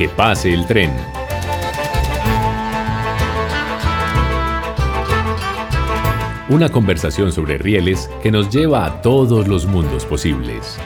[0.00, 0.90] Que pase el tren.
[6.48, 10.78] Una conversación sobre rieles que nos lleva a todos los mundos posibles.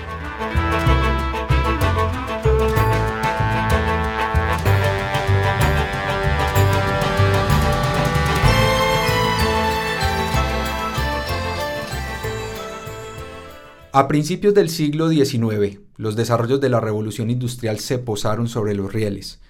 [13.96, 18.92] A principios del siglo XIX, los desarrollos de la revolución industrial se posaron sobre los
[18.92, 19.40] rieles.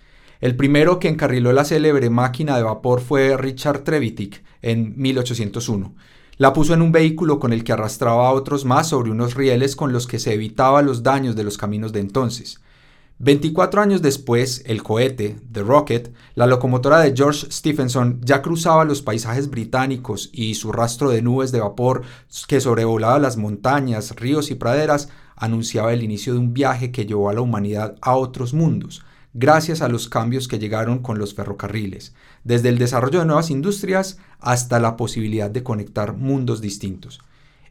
[0.42, 5.94] El primero que encarriló la célebre máquina de vapor fue Richard Trevithick en 1801.
[6.36, 9.76] La puso en un vehículo con el que arrastraba a otros más sobre unos rieles
[9.76, 12.60] con los que se evitaba los daños de los caminos de entonces.
[13.18, 19.02] 24 años después, el cohete, The Rocket, la locomotora de George Stephenson, ya cruzaba los
[19.02, 22.02] paisajes británicos y su rastro de nubes de vapor
[22.48, 27.28] que sobrevolaba las montañas, ríos y praderas anunciaba el inicio de un viaje que llevó
[27.28, 32.14] a la humanidad a otros mundos, gracias a los cambios que llegaron con los ferrocarriles,
[32.42, 37.20] desde el desarrollo de nuevas industrias hasta la posibilidad de conectar mundos distintos.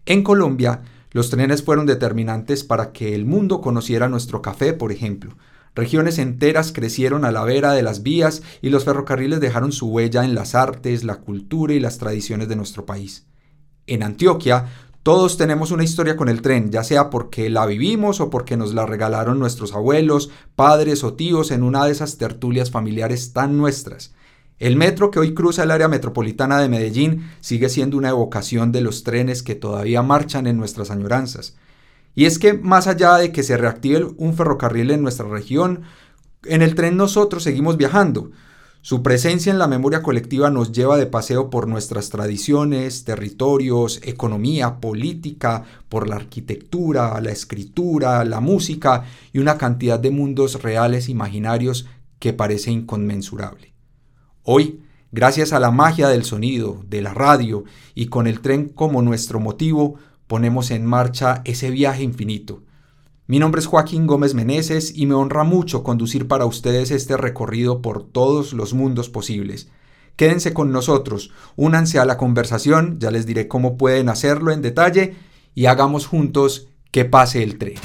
[0.05, 0.81] En Colombia,
[1.13, 5.37] los trenes fueron determinantes para que el mundo conociera nuestro café, por ejemplo.
[5.75, 10.25] Regiones enteras crecieron a la vera de las vías y los ferrocarriles dejaron su huella
[10.25, 13.25] en las artes, la cultura y las tradiciones de nuestro país.
[13.87, 14.67] En Antioquia,
[15.03, 18.73] todos tenemos una historia con el tren, ya sea porque la vivimos o porque nos
[18.73, 24.13] la regalaron nuestros abuelos, padres o tíos en una de esas tertulias familiares tan nuestras.
[24.63, 28.79] El metro que hoy cruza el área metropolitana de Medellín sigue siendo una evocación de
[28.79, 31.57] los trenes que todavía marchan en nuestras añoranzas.
[32.15, 35.81] Y es que más allá de que se reactive un ferrocarril en nuestra región,
[36.45, 38.31] en el tren nosotros seguimos viajando.
[38.79, 44.79] Su presencia en la memoria colectiva nos lleva de paseo por nuestras tradiciones, territorios, economía,
[44.79, 51.85] política, por la arquitectura, la escritura, la música y una cantidad de mundos reales imaginarios
[52.19, 53.72] que parece inconmensurable.
[54.45, 54.81] Hoy,
[55.13, 57.63] gracias a la magia del sonido, de la radio
[57.95, 59.95] y con el tren como nuestro motivo,
[60.27, 62.61] ponemos en marcha ese viaje infinito.
[63.25, 67.81] Mi nombre es Joaquín Gómez Meneses y me honra mucho conducir para ustedes este recorrido
[67.81, 69.69] por todos los mundos posibles.
[70.17, 75.15] Quédense con nosotros, únanse a la conversación, ya les diré cómo pueden hacerlo en detalle
[75.55, 77.75] y hagamos juntos que pase el tren.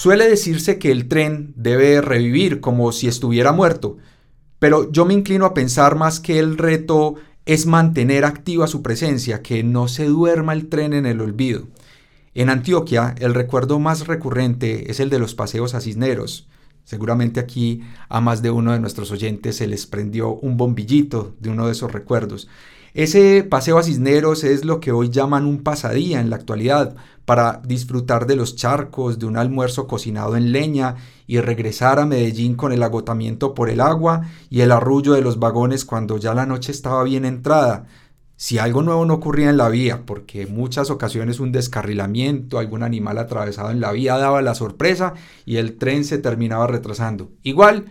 [0.00, 3.98] Suele decirse que el tren debe revivir como si estuviera muerto,
[4.58, 9.42] pero yo me inclino a pensar más que el reto es mantener activa su presencia,
[9.42, 11.68] que no se duerma el tren en el olvido.
[12.32, 16.48] En Antioquia, el recuerdo más recurrente es el de los paseos a Cisneros.
[16.84, 21.50] Seguramente aquí a más de uno de nuestros oyentes se les prendió un bombillito de
[21.50, 22.48] uno de esos recuerdos.
[22.92, 27.62] Ese paseo a Cisneros es lo que hoy llaman un pasadía en la actualidad, para
[27.64, 30.96] disfrutar de los charcos, de un almuerzo cocinado en leña
[31.28, 35.38] y regresar a Medellín con el agotamiento por el agua y el arrullo de los
[35.38, 37.86] vagones cuando ya la noche estaba bien entrada.
[38.34, 42.82] Si algo nuevo no ocurría en la vía, porque en muchas ocasiones un descarrilamiento, algún
[42.82, 45.14] animal atravesado en la vía daba la sorpresa
[45.44, 47.30] y el tren se terminaba retrasando.
[47.44, 47.84] Igual,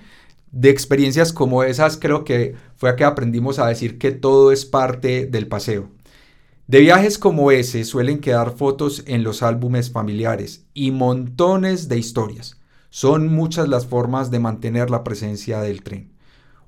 [0.51, 4.65] de experiencias como esas creo que fue a que aprendimos a decir que todo es
[4.65, 5.89] parte del paseo.
[6.67, 12.57] De viajes como ese suelen quedar fotos en los álbumes familiares y montones de historias.
[12.91, 16.11] Son muchas las formas de mantener la presencia del tren.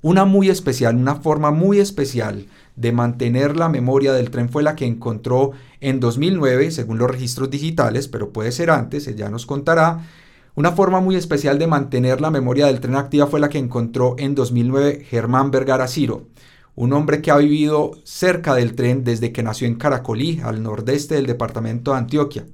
[0.00, 4.74] Una muy especial, una forma muy especial de mantener la memoria del tren fue la
[4.74, 10.04] que encontró en 2009, según los registros digitales, pero puede ser antes, ella nos contará,
[10.54, 14.16] una forma muy especial de mantener la memoria del tren activa fue la que encontró
[14.18, 16.26] en 2009 Germán Vergara Ciro,
[16.74, 21.14] un hombre que ha vivido cerca del tren desde que nació en Caracolí, al nordeste
[21.14, 22.46] del departamento de Antioquia.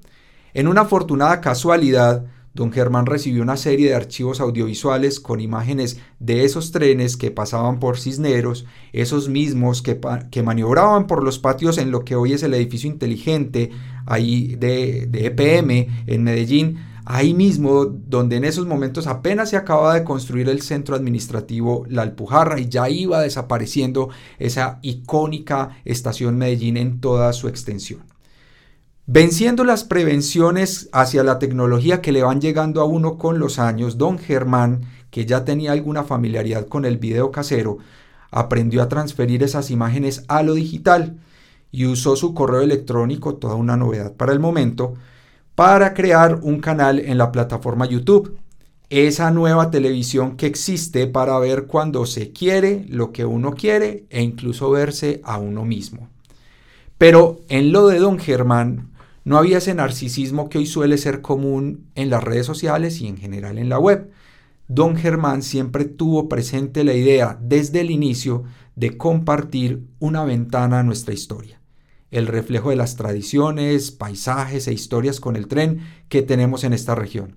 [0.54, 6.44] En una afortunada casualidad, don Germán recibió una serie de archivos audiovisuales con imágenes de
[6.44, 11.90] esos trenes que pasaban por Cisneros, esos mismos que, que maniobraban por los patios en
[11.90, 13.70] lo que hoy es el edificio inteligente
[14.06, 16.78] ahí de, de EPM en Medellín,
[17.10, 22.02] ahí mismo donde en esos momentos apenas se acababa de construir el centro administrativo La
[22.02, 28.02] Alpujarra y ya iba desapareciendo esa icónica estación Medellín en toda su extensión.
[29.06, 33.96] Venciendo las prevenciones hacia la tecnología que le van llegando a uno con los años,
[33.96, 37.78] don Germán, que ya tenía alguna familiaridad con el video casero,
[38.30, 41.18] aprendió a transferir esas imágenes a lo digital
[41.72, 44.92] y usó su correo electrónico, toda una novedad para el momento,
[45.58, 48.38] para crear un canal en la plataforma YouTube.
[48.90, 54.22] esa nueva televisión que existe para ver cuando se quiere, lo que uno quiere e
[54.22, 56.10] incluso verse a uno mismo.
[56.96, 58.92] Pero en lo de don Germán
[59.24, 63.16] no había ese narcisismo que hoy suele ser común en las redes sociales y en
[63.16, 64.12] general en la web.
[64.68, 68.44] Don Germán siempre tuvo presente la idea desde el inicio
[68.76, 71.57] de compartir una ventana a nuestra historia,
[72.10, 76.94] el reflejo de las tradiciones, paisajes e historias con el tren que tenemos en esta
[76.94, 77.36] región.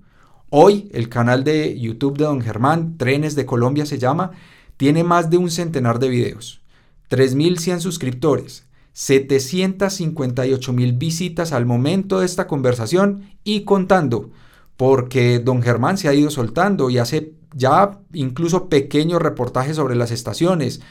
[0.49, 4.31] Hoy el canal de YouTube de Don Germán, Trenes de Colombia se llama,
[4.77, 6.61] tiene más de un centenar de videos,
[7.09, 8.65] 3.100 suscriptores,
[8.95, 14.31] 758.000 visitas al momento de esta conversación y contando,
[14.75, 20.11] porque Don Germán se ha ido soltando y hace ya incluso pequeños reportajes sobre las
[20.11, 20.81] estaciones,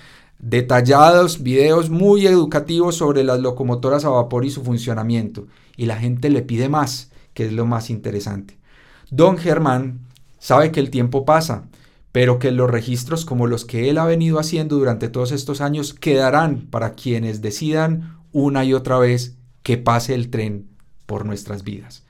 [0.43, 5.47] detallados videos muy educativos sobre las locomotoras a vapor y su funcionamiento.
[5.77, 8.59] Y la gente le pide más, que es lo más interesante.
[9.11, 10.01] Don Germán
[10.39, 11.69] sabe que el tiempo pasa,
[12.13, 15.95] pero que los registros como los que él ha venido haciendo durante todos estos años
[15.95, 20.69] quedarán para quienes decidan una y otra vez que pase el tren
[21.07, 22.05] por nuestras vidas.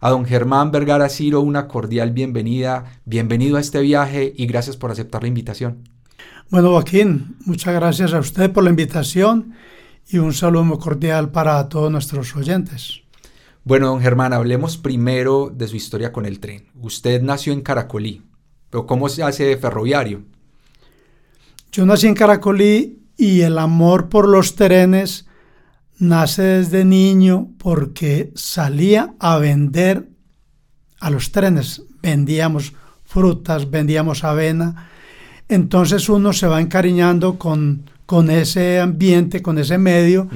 [0.00, 4.90] A don Germán Vergara Ciro una cordial bienvenida, bienvenido a este viaje y gracias por
[4.90, 5.93] aceptar la invitación.
[6.50, 9.54] Bueno, Joaquín, muchas gracias a usted por la invitación
[10.08, 13.02] y un saludo muy cordial para todos nuestros oyentes.
[13.64, 16.66] Bueno, don Germán, hablemos primero de su historia con el tren.
[16.80, 18.22] Usted nació en Caracolí,
[18.68, 20.22] pero ¿cómo se hace de ferroviario?
[21.72, 25.26] Yo nací en Caracolí y el amor por los trenes
[25.98, 30.10] nace desde niño porque salía a vender
[31.00, 31.82] a los trenes.
[32.02, 32.74] Vendíamos
[33.04, 34.90] frutas, vendíamos avena.
[35.48, 40.28] Entonces uno se va encariñando con, con ese ambiente, con ese medio.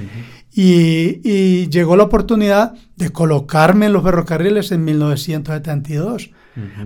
[0.52, 6.30] Y, llegó la oportunidad de colocarme en los ferrocarriles en 1972.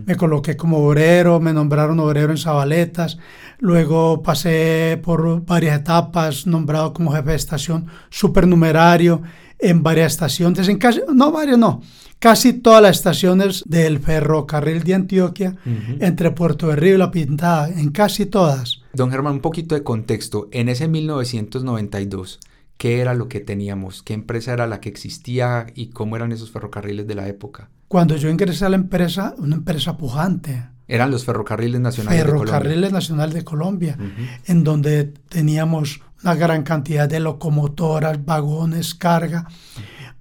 [0.04, 3.16] Me coloqué como obrero, me nombraron obrero en Zabaletas,
[3.58, 9.22] luego pasé por varias etapas, nombrado como jefe de estación supernumerario
[9.62, 11.80] en varias estaciones, en casi, no varias, no,
[12.18, 15.56] casi todas las estaciones del ferrocarril de Antioquia,
[16.00, 18.82] entre Puerto de Río y La Pintada, en casi todas.
[18.92, 20.48] Don Germán, un poquito de contexto.
[20.52, 22.40] En ese 1992,
[22.76, 26.50] qué era lo que teníamos, qué empresa era la que existía y cómo eran esos
[26.50, 27.70] ferrocarriles de la época.
[27.88, 30.64] Cuando yo ingresé a la empresa, una empresa pujante.
[30.92, 32.52] Eran los ferrocarriles nacionales de Colombia.
[32.52, 33.96] Ferrocarriles Nacionales de Colombia,
[34.44, 39.46] en donde teníamos una gran cantidad de locomotoras, vagones, carga,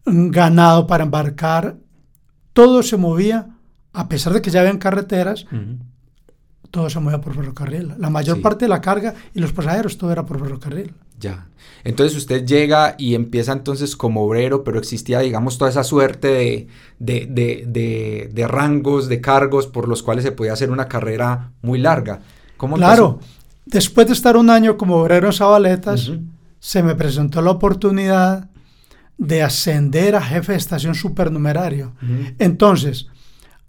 [0.06, 1.76] ganado para embarcar.
[2.54, 3.50] Todo se movía,
[3.92, 5.46] a pesar de que ya habían carreteras,
[6.72, 7.96] todo se movía por ferrocarril.
[7.98, 10.96] La mayor parte de la carga y los pasajeros, todo era por ferrocarril.
[11.22, 11.48] Ya.
[11.84, 16.68] Entonces usted llega y empieza entonces como obrero, pero existía, digamos, toda esa suerte
[17.00, 22.22] de, rangos, de cargos por los cuales se podía hacer una carrera muy larga.
[22.58, 23.20] ¿Cómo claro,
[23.66, 26.12] después de estar un año como obrero en Zabaletas,
[26.60, 28.50] se me presentó la oportunidad
[29.18, 31.94] de ascender a jefe de estación supernumerario.
[32.40, 33.08] Entonces,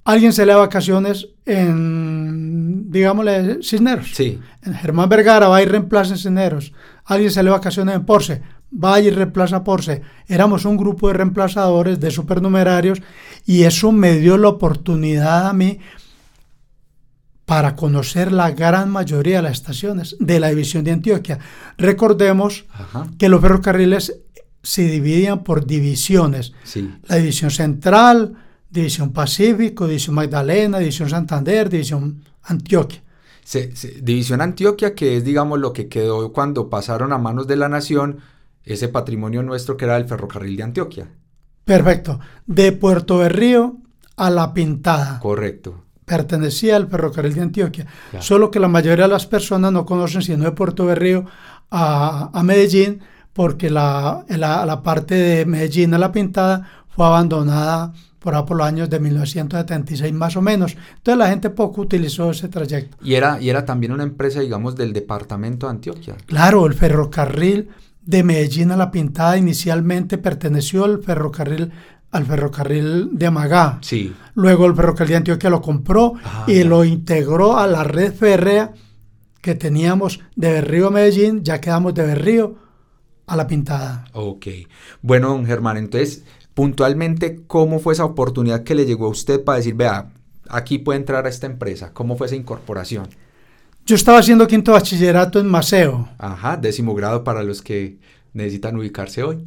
[0.04, 4.12] alguien se le da vacaciones en, digámosle, Cisneros.
[4.14, 4.38] Sí.
[4.62, 6.72] En Germán Vergara va y reemplaza en Cisneros.
[7.04, 8.42] Alguien se le da vacaciones en Porce.
[8.72, 10.02] Va y reemplaza a Porce.
[10.26, 13.02] Éramos un grupo de reemplazadores, de supernumerarios,
[13.44, 15.78] y eso me dio la oportunidad a mí
[17.44, 21.38] para conocer la gran mayoría de las estaciones de la división de Antioquia.
[21.76, 22.64] Recordemos
[23.18, 24.20] que los ferrocarriles
[24.62, 26.54] se dividían por divisiones.
[26.64, 26.90] Sí.
[27.08, 28.34] La división central,
[28.72, 33.02] División Pacífico, División Magdalena, División Santander, División Antioquia.
[34.00, 38.18] División Antioquia, que es, digamos, lo que quedó cuando pasaron a manos de la nación
[38.64, 41.08] ese patrimonio nuestro que era el ferrocarril de Antioquia.
[41.64, 42.20] Perfecto.
[42.46, 43.76] De Puerto de Río
[44.16, 45.18] a La Pintada.
[45.20, 45.84] Correcto.
[46.04, 47.86] Pertenecía al ferrocarril de Antioquia.
[48.20, 51.26] Solo que la mayoría de las personas no conocen, sino de Puerto de Río
[51.70, 53.02] a, Medellín,
[53.32, 58.66] porque la, la, la parte de Medellín a La Pintada fue abandonada por por los
[58.66, 60.76] años de 1976 más o menos.
[60.96, 62.96] Entonces la gente poco utilizó ese trayecto.
[63.02, 66.16] Y era, y era también una empresa, digamos, del departamento de Antioquia.
[66.26, 67.68] Claro, el ferrocarril
[68.00, 71.72] de Medellín a La Pintada inicialmente perteneció al ferrocarril
[72.12, 73.78] al ferrocarril de Amagá.
[73.80, 74.14] Sí.
[74.34, 78.72] Luego el ferrocarril de Antioquia lo compró ah, y lo integró a la red férrea
[79.40, 82.54] que teníamos de Berrío a Medellín, ya quedamos de Berrío
[83.26, 84.04] a La Pintada.
[84.12, 84.46] Ok.
[85.00, 86.24] Bueno, don Germán, entonces
[86.54, 90.12] puntualmente cómo fue esa oportunidad que le llegó a usted para decir, vea,
[90.48, 93.08] aquí puede entrar a esta empresa, cómo fue esa incorporación.
[93.84, 96.08] Yo estaba haciendo quinto bachillerato en Maceo.
[96.18, 97.98] Ajá, décimo grado para los que
[98.32, 99.44] necesitan ubicarse hoy.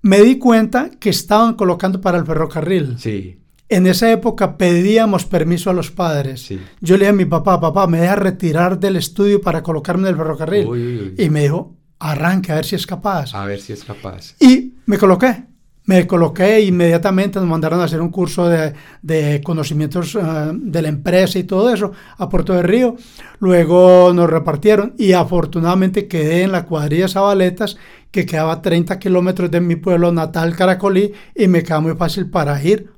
[0.00, 2.98] Me di cuenta que estaban colocando para el ferrocarril.
[2.98, 3.38] Sí.
[3.68, 6.42] En esa época pedíamos permiso a los padres.
[6.42, 6.60] Sí.
[6.80, 10.08] Yo le dije a mi papá, papá, me deja retirar del estudio para colocarme en
[10.08, 10.66] el ferrocarril.
[10.66, 11.24] Uy, uy, uy.
[11.24, 13.34] Y me dijo, arranque a ver si es capaz.
[13.34, 14.34] A ver si es capaz.
[14.40, 15.51] Y me coloqué.
[15.92, 18.72] Me coloqué e inmediatamente nos mandaron a hacer un curso de,
[19.02, 20.20] de conocimientos eh,
[20.54, 22.96] de la empresa y todo eso a Puerto de Río.
[23.40, 27.76] Luego nos repartieron y afortunadamente quedé en la cuadrilla Zabaletas,
[28.10, 32.30] que quedaba a 30 kilómetros de mi pueblo natal, Caracolí, y me quedaba muy fácil
[32.30, 32.90] para ir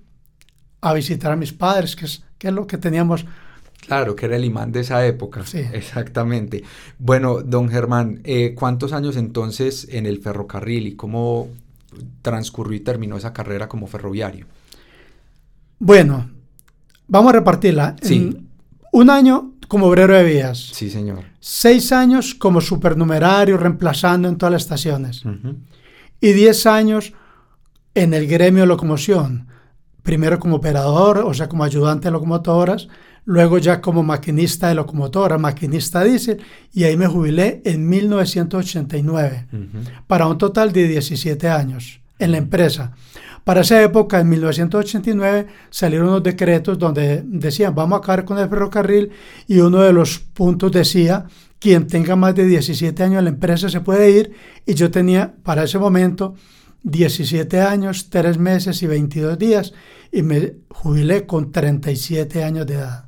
[0.80, 3.26] a visitar a mis padres, que es, que es lo que teníamos.
[3.80, 5.44] Claro, que era el imán de esa época.
[5.44, 5.64] Sí.
[5.72, 6.62] Exactamente.
[7.00, 11.48] Bueno, don Germán, eh, ¿cuántos años entonces en el ferrocarril y cómo
[12.22, 14.46] transcurrió y terminó esa carrera como ferroviario?
[15.78, 16.30] Bueno,
[17.08, 17.96] vamos a repartirla.
[18.02, 18.16] Sí.
[18.16, 18.48] En
[18.92, 20.58] un año como obrero de vías.
[20.72, 21.24] Sí, señor.
[21.40, 25.24] Seis años como supernumerario, reemplazando en todas las estaciones.
[26.20, 27.12] Y diez años
[27.94, 29.48] en el gremio de locomoción.
[30.02, 32.88] Primero como operador, o sea, como ayudante de locomotoras.
[33.24, 36.40] Luego ya como maquinista de locomotora, maquinista diésel.
[36.72, 39.46] Y ahí me jubilé en 1989.
[39.52, 39.90] Ujú.
[40.06, 42.92] Para un total de 17 años en la empresa.
[43.44, 48.48] Para esa época, en 1989, salieron unos decretos donde decían, vamos a acabar con el
[48.48, 49.10] ferrocarril
[49.46, 51.26] y uno de los puntos decía,
[51.58, 54.32] quien tenga más de 17 años en la empresa se puede ir
[54.64, 56.34] y yo tenía para ese momento
[56.84, 59.72] 17 años, 3 meses y 22 días
[60.12, 63.06] y me jubilé con 37 años de edad.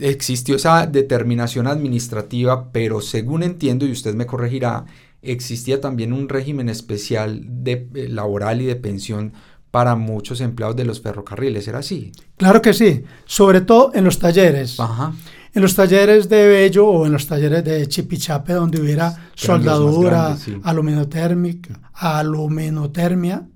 [0.00, 4.84] Existió esa determinación administrativa, pero según entiendo, y usted me corregirá,
[5.22, 9.32] existía también un régimen especial de, eh, laboral y de pensión
[9.70, 11.68] para muchos empleados de los ferrocarriles.
[11.68, 12.12] ¿Era así?
[12.36, 14.78] Claro que sí, sobre todo en los talleres.
[14.80, 15.14] Ajá.
[15.54, 20.42] En los talleres de Bello o en los talleres de Chipichape, donde hubiera soldadura, grandes,
[20.42, 20.56] sí.
[20.62, 23.46] aluminotérmica, aluminotermia.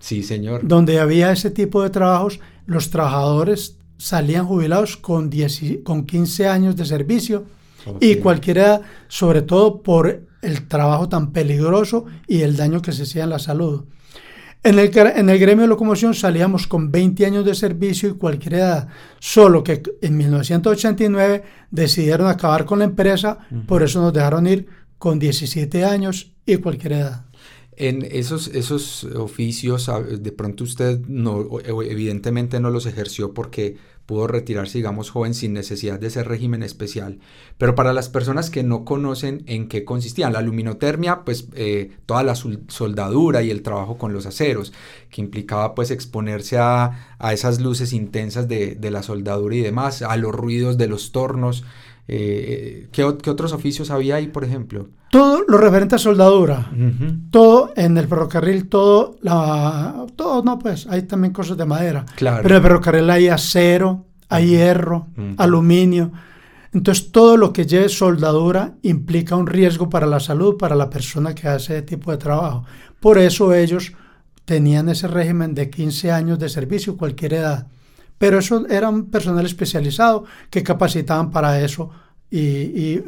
[0.00, 0.60] Sí, señor.
[0.66, 6.46] donde había ese tipo de trabajos, los trabajadores salían jubilados con, 10 y- con 15
[6.48, 7.44] años de servicio
[8.00, 13.24] y cualquiera, sobre todo por el trabajo tan peligroso y el daño que se hacía
[13.24, 13.84] en la salud.
[14.64, 18.54] En el, en el gremio de locomoción salíamos con 20 años de servicio y cualquier
[18.54, 18.88] edad,
[19.20, 24.66] solo que en 1989 decidieron acabar con la empresa, por eso nos dejaron ir
[24.98, 27.24] con 17 años y cualquier edad.
[27.76, 33.76] En esos, esos oficios, a- de pronto usted no, evidentemente no los ejerció porque
[34.08, 37.18] pudo retirarse, digamos, joven sin necesidad de ese régimen especial.
[37.58, 42.22] Pero para las personas que no conocen en qué consistían, la luminotermia, pues eh, toda
[42.22, 44.72] la soldadura y el trabajo con los aceros,
[45.10, 50.00] que implicaba pues exponerse a, a esas luces intensas de, de la soldadura y demás,
[50.00, 51.64] a los ruidos de los tornos.
[52.10, 54.88] Eh, ¿qué, ot- qué otros oficios había ahí, por ejemplo?
[55.10, 56.70] Todo lo referente a soldadura,
[57.30, 62.04] todo en el ferrocarril, todo, la, todo, no, pues hay también cosas de madera.
[62.16, 62.42] Claro.
[62.42, 65.06] Pero en el ferrocarril hay acero, hay hierro,
[65.38, 66.12] aluminio.
[66.72, 71.34] Entonces todo lo que lleve soldadura implica un riesgo para la salud, para la persona
[71.34, 72.64] que hace ese tipo de trabajo.
[73.00, 73.92] Por eso ellos
[74.44, 77.66] tenían ese régimen de 15 años de servicio, cualquier edad.
[78.18, 81.90] Pero eso era un personal especializado que capacitaban para eso
[82.30, 83.00] y,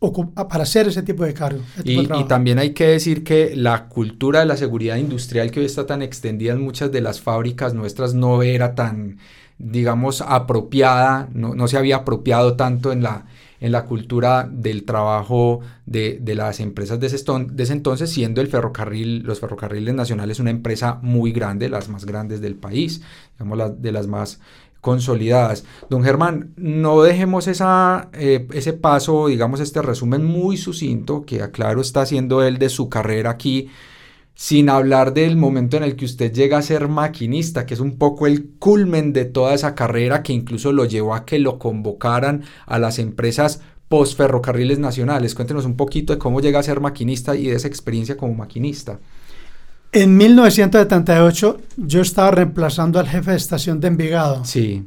[0.00, 1.60] ocu- para hacer ese tipo de cargo.
[1.82, 5.66] de Y, también hay que decir que la cultura de la seguridad industrial que hoy
[5.66, 9.18] está tan extendida en muchas de las fábricas nuestras no era tan,
[9.58, 13.26] digamos, apropiada, no, no se había apropiado tanto en la,
[13.60, 19.22] en la cultura del trabajo de, de las empresas de ese, entonces, siendo el ferrocarril,
[19.22, 23.02] los ferrocarriles nacionales una empresa muy grande, las más grandes del país,
[23.38, 24.40] digamos, de las más
[24.80, 25.64] consolidadas.
[25.90, 31.80] Don Germán, no dejemos esa, eh, ese paso, digamos, este resumen muy sucinto que, aclaro,
[31.80, 33.68] está haciendo él de su carrera aquí,
[34.40, 37.98] sin hablar del momento en el que usted llega a ser maquinista, que es un
[37.98, 42.44] poco el culmen de toda esa carrera que incluso lo llevó a que lo convocaran
[42.64, 45.34] a las empresas postferrocarriles nacionales.
[45.34, 49.00] Cuéntenos un poquito de cómo llega a ser maquinista y de esa experiencia como maquinista.
[49.90, 54.44] En 1978 yo estaba reemplazando al jefe de estación de Envigado.
[54.44, 54.84] Sí,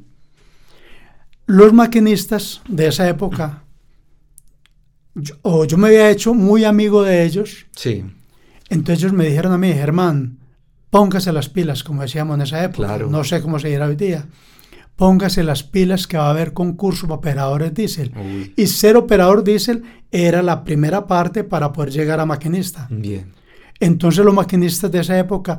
[1.45, 3.65] Los maquinistas de esa época,
[5.13, 8.05] yo, o yo me había hecho muy amigo de ellos, sí,
[8.71, 10.39] entonces ellos me dijeron a mí, Germán,
[10.89, 13.09] póngase las pilas, como decíamos en esa época, Claro.
[13.09, 14.25] no sé cómo se dirá hoy día,
[14.95, 18.11] póngase las pilas que va a haber concurso para operadores diésel.
[18.15, 18.53] Uy.
[18.57, 22.87] Y ser operador diésel era la primera parte para poder llegar a maquinista.
[22.89, 23.33] bien,
[23.79, 25.57] Entonces los maquinistas de esa época,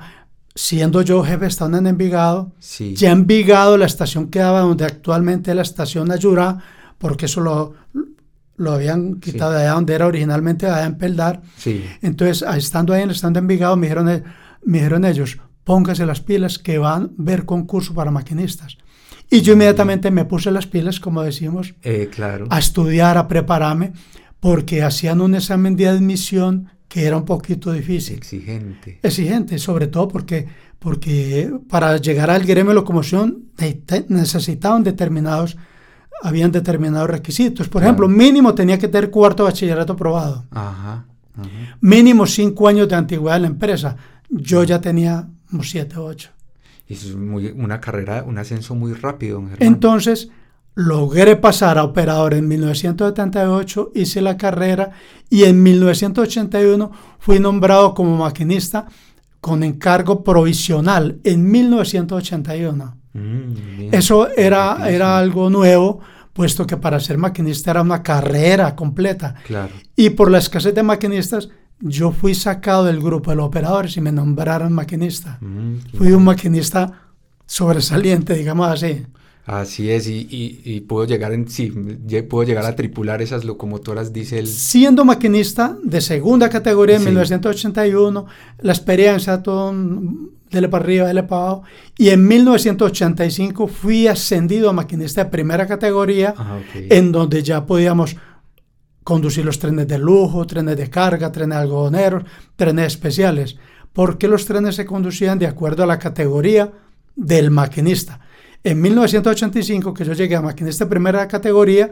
[0.54, 5.56] siendo yo jefe, estaban en Envigado, sí, ya Envigado, la estación quedaba donde actualmente es
[5.56, 6.58] la estación Ayurá,
[6.98, 7.72] porque eso lo,
[8.56, 11.42] lo habían quitado de allá donde era originalmente, allá en Peldar.
[11.56, 14.22] sí, Entonces, ahí estando ahí en el stand de Envigado, me dijeron, eh,
[14.64, 18.76] me dijeron ellos, póngase las pilas que van a ver concurso para maquinistas.
[19.30, 22.46] Y yo inmediatamente me puse las pilas, como decimos, Eh, claro.
[22.50, 23.92] a estudiar, a prepararme,
[24.40, 28.98] porque hacían un examen de admisión que era un poquito difícil, Exigente.
[29.02, 30.46] exigente, sobre todo porque,
[30.78, 33.44] porque para llegar al gremio de locomoción
[34.08, 35.56] necesitaban determinados,
[36.22, 37.68] habían determinados requisitos.
[37.68, 41.04] Por ejemplo, mínimo tenía que tener cuarto bachillerato aprobado, Ajá.
[41.36, 41.48] ajá.
[41.80, 43.96] mínimo cinco años de antigüedad en la empresa.
[44.30, 45.28] Yo ya tenía
[45.62, 46.30] siete o ocho.
[46.88, 49.56] Y es muy, una carrera, un ascenso muy rápido, Germán.
[49.60, 50.30] Entonces,
[50.74, 54.92] logré pasar a operador en 1978, hice la carrera
[55.28, 58.86] y en 1981 fui nombrado como maquinista
[59.40, 63.01] con encargo provisional en 1981.
[63.14, 63.88] Mm.
[63.92, 66.00] Eso era, era algo nuevo,
[66.32, 69.34] puesto que para ser maquinista era una carrera completa.
[69.46, 69.72] Claro.
[69.96, 71.48] Y por la escasez de maquinistas,
[71.80, 75.38] yo fui sacado del grupo de los operadores y me nombraron maquinista.
[75.40, 77.10] Mm, Fui un maquinista
[77.46, 79.02] sobresaliente, digamos así.
[79.44, 81.66] Así es, y, y, y pudo llegar en sí,
[82.30, 84.46] pudo llegar a tripular esas locomotoras diésel.
[84.46, 87.06] Siendo maquinista de segunda categoría en Sí.
[87.08, 88.24] 1981,
[88.60, 91.62] la experiencia, todo un- dele para arriba, dele para abajo,
[91.98, 96.86] y en 1985 fui ascendido a maquinista de primera categoría, Ah, ok.
[96.90, 98.16] en donde ya podíamos
[99.04, 102.22] conducir los trenes de lujo, trenes de carga, trenes algodoneros,
[102.56, 103.56] trenes especiales,
[103.92, 106.70] porque los trenes se conducían de acuerdo a la categoría
[107.16, 108.20] del maquinista.
[108.64, 111.90] En 1985, que yo llegué a maquinista de primera categoría,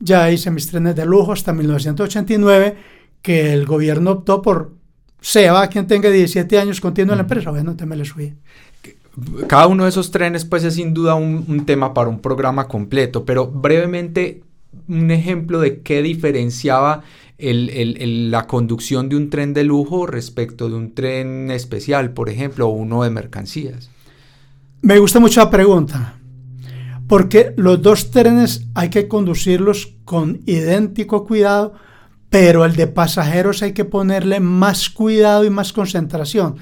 [0.00, 2.76] ya hice mis trenes de lujo hasta 1989,
[3.22, 4.74] que el gobierno optó por
[5.24, 7.50] sea quien tenga 17 años continuo en la empresa.
[7.50, 8.34] Bueno, entonces me les fui.
[9.46, 12.68] Cada uno de esos trenes, pues, es sin duda un, un tema para un programa
[12.68, 14.42] completo, pero brevemente,
[14.88, 17.02] un ejemplo de qué diferenciaba
[17.38, 22.10] el- el- el- la conducción de un tren de lujo respecto de un tren especial,
[22.12, 23.88] por ejemplo, o uno de mercancías.
[24.82, 26.18] Me gusta mucho la pregunta,
[27.08, 31.72] porque los dos trenes hay que conducirlos con idéntico cuidado,
[32.34, 36.56] pero el de pasajeros hay que ponerle más cuidado y más concentración.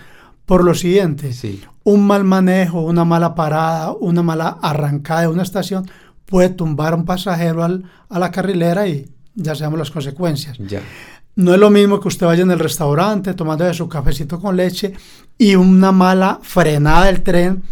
[0.44, 1.62] Por lo siguiente, Sí.
[1.82, 5.88] un mal manejo, una mala parada, una mala arrancada de una estación
[6.26, 10.58] puede tumbar a un pasajero al- a la carrilera y ya sabemos las consecuencias.
[10.58, 10.82] Ya.
[11.36, 14.92] No es lo mismo que usted vaya en el restaurante tomando su cafecito con leche
[15.38, 17.62] y una mala frenada del tren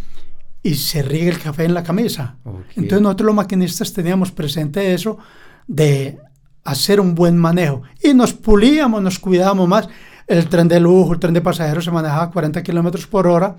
[0.62, 2.36] y se riegue el café en la camisa.
[2.76, 5.18] Entonces nosotros los maquinistas teníamos presente eso
[5.66, 6.18] de
[6.64, 9.88] hacer un buen manejo y nos pulíamos, nos cuidábamos más.
[10.26, 13.56] El tren de lujo, el tren de pasajeros se manejaba a 40 kilómetros por hora.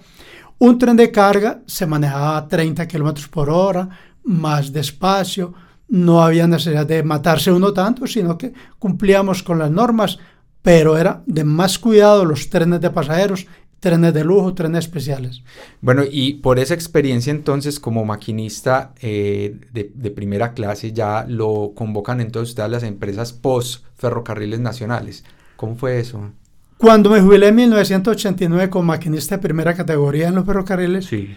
[0.58, 3.90] Un tren de carga se manejaba a 30 kilómetros por hora,
[4.24, 5.54] más despacio.
[5.90, 10.20] No había necesidad de matarse uno tanto, sino que cumplíamos con las normas,
[10.62, 13.48] pero era de más cuidado los trenes de pasajeros,
[13.82, 15.42] trenes de lujo, trenes especiales.
[15.82, 21.74] Bueno, y por esa experiencia entonces como maquinista eh, de, de primera clase ya lo
[21.76, 25.26] convocan entonces ustedes las empresas post ferrocarriles nacionales.
[25.58, 26.32] ¿Cómo fue eso?
[26.78, 31.36] Cuando me jubilé en 1989 como maquinista de primera categoría en los ferrocarriles, Sí.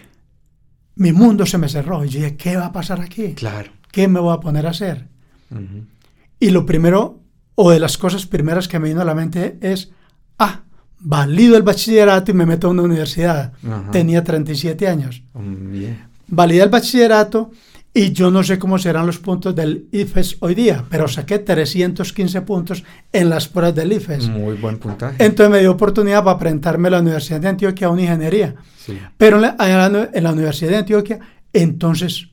[0.95, 2.05] mi mundo se me cerró.
[2.05, 3.33] Y yo dije, ¿qué va a pasar aquí?
[3.33, 3.71] Claro.
[3.91, 5.07] ¿Qué me voy a poner a hacer?
[6.39, 7.21] Y lo primero,
[7.55, 9.91] o de las cosas primeras que me vino a la mente es,
[10.37, 10.63] ah,
[10.99, 13.53] valido el bachillerato y me meto a una universidad.
[13.63, 13.91] Ajá.
[13.91, 15.23] Tenía 37 años.
[15.33, 16.07] Mm, Bien.
[16.27, 17.51] Validé el bachillerato
[17.93, 22.41] y yo no sé cómo serán los puntos del IFES hoy día, pero saqué 315
[22.41, 24.27] puntos en las pruebas del IFES.
[24.27, 25.23] Muy buen puntaje.
[25.23, 28.55] Entonces me dio oportunidad para presentarme a la Universidad de Antioquia a una ingeniería.
[28.77, 28.97] Sí.
[29.17, 31.19] Pero en la, en la Universidad de Antioquia,
[31.53, 32.29] entonces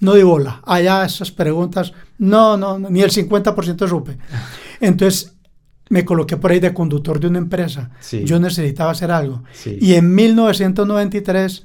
[0.00, 0.60] no di bola.
[0.66, 4.18] Allá esas preguntas, no, no, no, ni el 50% supe.
[4.80, 5.35] Entonces
[5.88, 7.90] me coloqué por ahí de conductor de una empresa.
[8.00, 8.24] Sí.
[8.24, 9.44] Yo necesitaba hacer algo.
[9.52, 9.78] Sí.
[9.80, 11.64] Y en 1993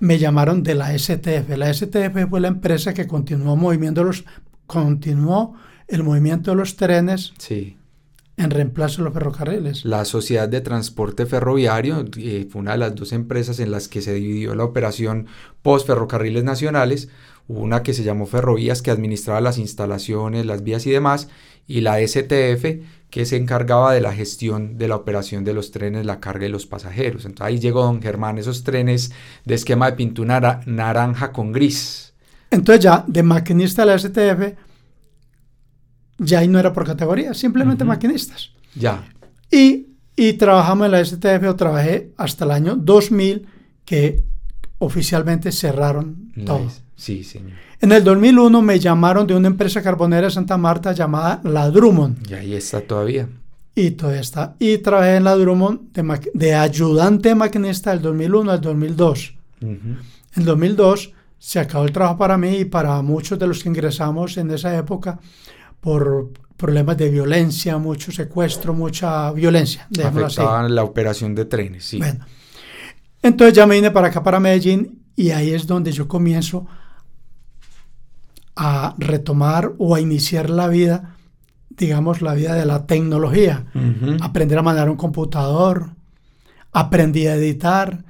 [0.00, 1.56] me llamaron de la STF.
[1.56, 4.24] La STF fue la empresa que continuó moviendo los,
[4.66, 5.54] continuó
[5.88, 7.76] el movimiento de los trenes Sí.
[8.36, 9.84] en reemplazo de los ferrocarriles.
[9.84, 14.02] La Sociedad de Transporte Ferroviario eh, fue una de las dos empresas en las que
[14.02, 15.26] se dividió la operación
[15.62, 17.08] post ferrocarriles nacionales.
[17.48, 21.28] Una que se llamó Ferrovías que administraba las instalaciones, las vías y demás,
[21.66, 22.64] y la STF
[23.10, 26.48] que se encargaba de la gestión de la operación de los trenes, la carga y
[26.48, 27.26] los pasajeros.
[27.26, 29.12] Entonces ahí llegó don Germán, esos trenes
[29.44, 32.14] de esquema de pintura nara- naranja con gris.
[32.50, 34.56] Entonces ya de maquinista de la STF,
[36.18, 38.50] ya ahí no era por categoría, simplemente maquinistas.
[38.74, 39.04] Ya.
[39.50, 43.46] Y, y trabajamos en la STF, o trabajé hasta el año 2000,
[43.84, 44.22] que
[44.84, 46.64] oficialmente cerraron todo.
[46.64, 46.82] Nice.
[46.96, 47.52] Sí, señor.
[47.80, 52.30] En el 2001 me llamaron de una empresa carbonera de Santa Marta llamada La Drummond.
[52.30, 53.28] Y ahí está todavía.
[53.74, 54.54] y todavía está.
[54.58, 59.34] Y trabajé en la Drummond de, de ayudante maquinista del 2001 al 2002.
[59.62, 64.36] En 2002 se acabó el trabajo para mí y para muchos de los que ingresamos
[64.36, 65.18] en esa época
[65.80, 70.40] por problemas de violencia, mucho secuestro, mucha violencia, digámoslo así.
[70.40, 71.98] Afectaban la operación de trenes, sí.
[71.98, 72.24] Bueno,
[73.22, 76.66] entonces ya me vine para acá, para Medellín, y ahí es donde yo comienzo
[78.56, 81.16] a retomar o a iniciar la vida,
[81.70, 83.66] digamos, la vida de la tecnología.
[84.20, 85.90] Aprender a manejar un computador,
[86.72, 88.04] aprendí a editar,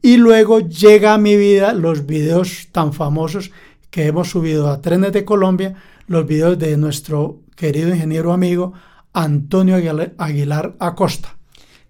[0.00, 3.50] y luego llega a mi vida los videos tan famosos
[3.90, 5.74] que hemos subido a Trenes de Colombia,
[6.06, 8.74] los videos de nuestro querido ingeniero amigo
[9.12, 9.76] Antonio
[10.18, 11.36] Aguilar Acosta.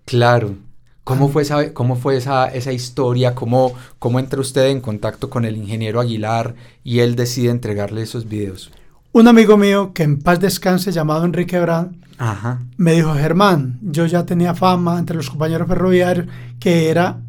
[0.05, 0.68] Claro.
[1.09, 3.35] ¿Cómo fue esa, cómo fue esa, esa historia?
[3.35, 8.29] ¿Cómo, ¿Cómo entra usted en contacto con el ingeniero Aguilar y él decide entregarle esos
[8.29, 8.71] videos?
[9.13, 12.61] Un amigo mío que en paz descanse, llamado Enrique Brand, Ajá.
[12.77, 16.27] me dijo, Germán, yo ya tenía fama entre los compañeros ferroviarios
[16.61, 17.21] que era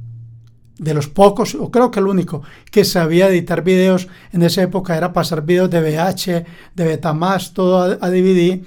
[0.77, 4.09] de los pocos, o creo que el único, que sabía editar videos.
[4.33, 8.61] En esa época era pasar videos de VH, de Betamax, todo a, a DVD.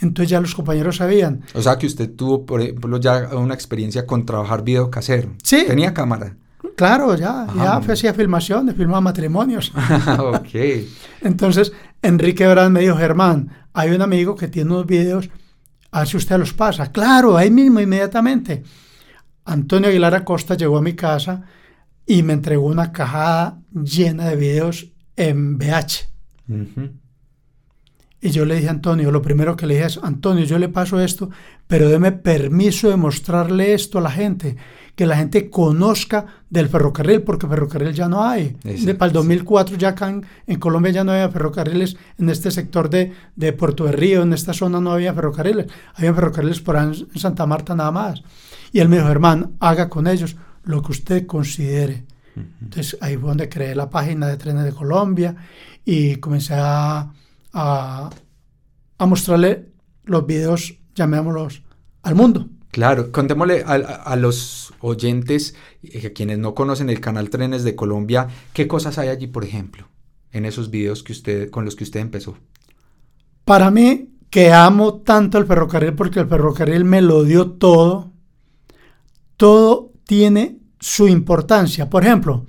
[0.00, 1.42] Entonces ya los compañeros sabían.
[1.54, 5.30] O sea que usted tuvo, por ejemplo, ya una experiencia con trabajar video casero.
[5.42, 5.64] Sí.
[5.66, 6.36] Tenía cámara.
[6.76, 7.80] Claro, ya, Ajá.
[7.84, 9.72] ya hacía filmaciones, filmaba matrimonios.
[10.18, 10.48] ok.
[11.20, 15.28] Entonces, Enrique Brand me dijo, Germán, hay un amigo que tiene unos videos,
[15.90, 16.90] a ver si usted los pasa.
[16.90, 18.62] Claro, ahí mismo, inmediatamente.
[19.44, 21.42] Antonio Aguilar Acosta llegó a mi casa
[22.06, 24.86] y me entregó una cajada llena de videos
[25.16, 26.08] en VH.
[28.22, 30.68] Y yo le dije a Antonio, lo primero que le dije es, Antonio, yo le
[30.68, 31.30] paso esto,
[31.66, 34.56] pero deme permiso de mostrarle esto a la gente,
[34.94, 38.56] que la gente conozca del ferrocarril, porque ferrocarril ya no hay.
[38.64, 39.18] Exacto, De, para el sí.
[39.18, 43.52] 2004 ya acá en, en Colombia ya no había ferrocarriles, en este sector de, de
[43.54, 47.46] Puerto de Río, en esta zona no había ferrocarriles, había ferrocarriles por ahí en Santa
[47.46, 48.22] Marta nada más.
[48.70, 52.04] Y él me dijo, hermano, haga con ellos lo que usted considere.
[52.60, 55.34] Entonces ahí fue donde creé la página de Trenes de Colombia
[55.84, 57.10] y comencé a,
[57.52, 58.10] a,
[58.98, 59.72] a mostrarle
[60.04, 61.62] los videos, llamémoslos,
[62.02, 62.48] al mundo.
[62.70, 63.76] Claro, contémosle a, a-
[64.12, 69.08] a los oyentes, eh, quienes no conocen el canal Trenes de Colombia, ¿qué cosas hay
[69.08, 69.88] allí, por ejemplo,
[70.32, 72.36] en esos videos que usted, con los que usted empezó?
[73.44, 78.12] Para mí, que amo tanto el ferrocarril porque el ferrocarril me lo dio todo,
[79.36, 81.90] todo tiene su importancia.
[81.90, 82.46] Por ejemplo,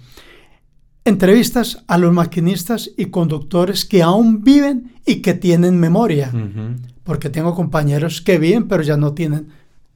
[1.03, 6.31] entrevistas a los maquinistas y conductores que aún viven y que tienen memoria.
[7.03, 9.49] Porque tengo compañeros que viven pero ya no tienen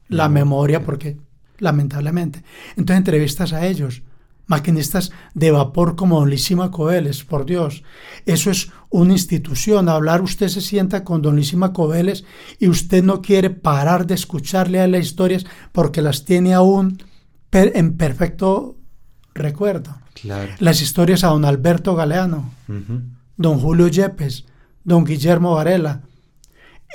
[0.08, 1.16] la memoria porque
[1.58, 2.42] lamentablemente.
[2.76, 4.02] Entonces entrevistas a ellos,
[4.46, 7.82] maquinistas de vapor como Don Lísima Coveles, por Dios.
[8.26, 9.88] Eso es una institución.
[9.88, 12.24] Hablar, usted se sienta con Don Lísima Coveles
[12.58, 16.98] y usted no quiere parar de escucharle a las historias porque las tiene aún
[17.52, 18.75] en perfecto
[19.36, 19.94] recuerdo.
[20.14, 20.52] Claro.
[20.58, 22.50] Las historias a Don Alberto Galeano,
[23.36, 24.44] don Julio Yepes,
[24.84, 26.00] don Guillermo Varela,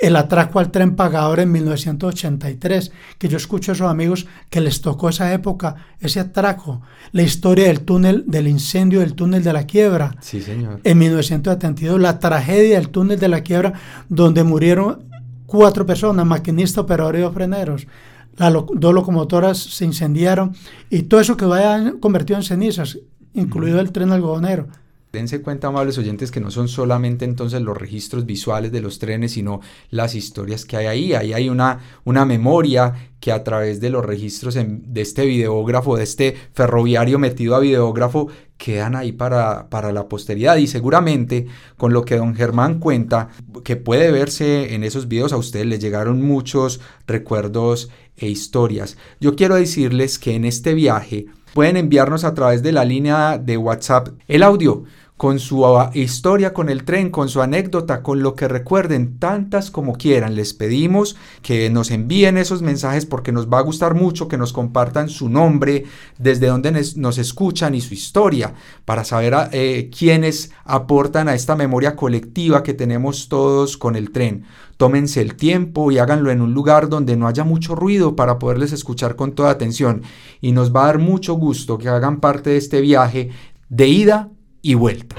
[0.00, 4.80] el atraco al tren pagador en 1983, que yo escucho a esos amigos que les
[4.80, 9.64] tocó esa época, ese atraco, la historia del túnel, del incendio del túnel de la
[9.66, 10.80] quiebra, Sí, señor.
[10.82, 13.74] en 1972, la tragedia del túnel de la quiebra,
[14.08, 15.04] donde murieron
[15.46, 17.86] cuatro personas, maquinista, operador y freneros.
[18.36, 20.54] Las lo- dos locomotoras se incendiaron
[20.90, 22.98] y todo eso quedó allá convertido en cenizas,
[23.34, 24.68] incluido el tren algodonero.
[25.12, 29.32] Dense cuenta, amables oyentes, que no son solamente entonces los registros visuales de los trenes,
[29.32, 31.12] sino las historias que hay ahí.
[31.12, 36.04] Ahí hay una, una memoria que a través de los registros de este videógrafo, de
[36.04, 40.56] este ferroviario metido a videógrafo, quedan ahí para, para la posteridad.
[40.56, 41.46] Y seguramente
[41.76, 43.28] con lo que don Germán cuenta,
[43.64, 48.96] que puede verse en esos videos, a ustedes les llegaron muchos recuerdos e historias.
[49.20, 53.56] Yo quiero decirles que en este viaje pueden enviarnos a través de la línea de
[53.58, 54.84] WhatsApp el audio
[55.22, 59.70] con su ah, historia con el tren, con su anécdota, con lo que recuerden, tantas
[59.70, 60.34] como quieran.
[60.34, 64.52] Les pedimos que nos envíen esos mensajes porque nos va a gustar mucho que nos
[64.52, 65.84] compartan su nombre,
[66.18, 68.54] desde dónde nos, escuchan y su historia,
[68.84, 74.10] para saber a- eh, quiénes aportan a esta memoria colectiva que tenemos todos con el
[74.10, 74.42] tren.
[74.76, 78.72] Tómense el tiempo y háganlo en un lugar donde no haya mucho ruido para poderles
[78.72, 80.02] escuchar con toda atención.
[80.40, 83.30] Y nos va a dar mucho gusto que hagan parte de este viaje
[83.68, 84.28] de ida
[84.62, 85.16] y vuelta.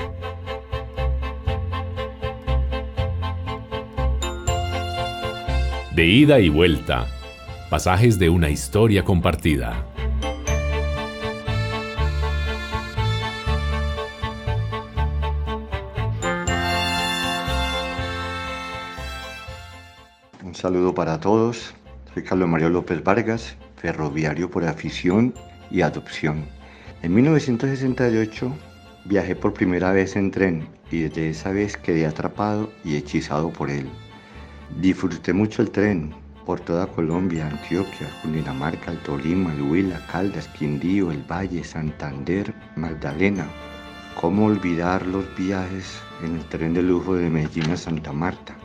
[5.93, 7.07] De ida y vuelta.
[7.69, 9.85] Pasajes de una historia compartida.
[20.41, 21.73] Un saludo para todos,
[22.13, 25.33] Soy Carlos Mario López Vargas, ferroviario por afición
[25.69, 26.45] y adopción.
[27.01, 28.53] En 1968
[29.05, 33.69] viajé por primera vez en tren y desde esa vez quedé atrapado y hechizado por
[33.69, 33.89] él.
[34.79, 36.13] Disfruté mucho el tren
[36.45, 43.47] por toda Colombia, Antioquia, Cundinamarca, Tolima, el Huila, Caldas, Quindío, el Valle, Santander, Magdalena.
[44.19, 48.55] ¿Cómo olvidar los viajes en el tren de lujo de Medellín a Santa Marta,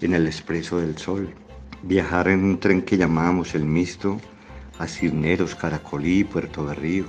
[0.00, 1.34] en el Expreso del Sol?
[1.82, 4.20] Viajar en un tren que llamábamos el Misto
[4.78, 7.04] a Cirneros, Caracolí, Puerto Berrío.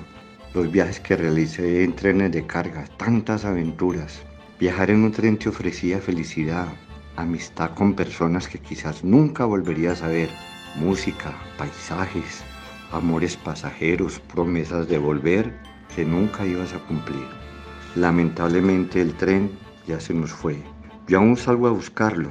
[0.54, 4.22] Los viajes que realicé en trenes de carga, tantas aventuras.
[4.60, 6.68] Viajar en un tren te ofrecía felicidad,
[7.16, 10.30] amistad con personas que quizás nunca volverías a ver,
[10.76, 12.44] música, paisajes,
[12.92, 15.58] amores pasajeros, promesas de volver
[15.96, 17.26] que nunca ibas a cumplir.
[17.96, 19.52] Lamentablemente el tren
[19.88, 20.58] ya se nos fue.
[21.08, 22.30] Yo aún salgo a buscarlo.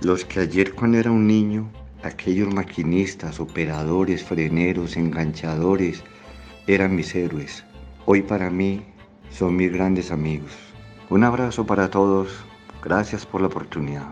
[0.00, 1.70] Los que ayer cuando era un niño,
[2.02, 6.02] aquellos maquinistas, operadores, freneros, enganchadores,
[6.66, 7.64] eran mis héroes.
[8.06, 8.82] Hoy para mí
[9.30, 10.52] son mis grandes amigos.
[11.08, 12.28] Un abrazo para todos.
[12.82, 14.08] Gracias por la oportunidad.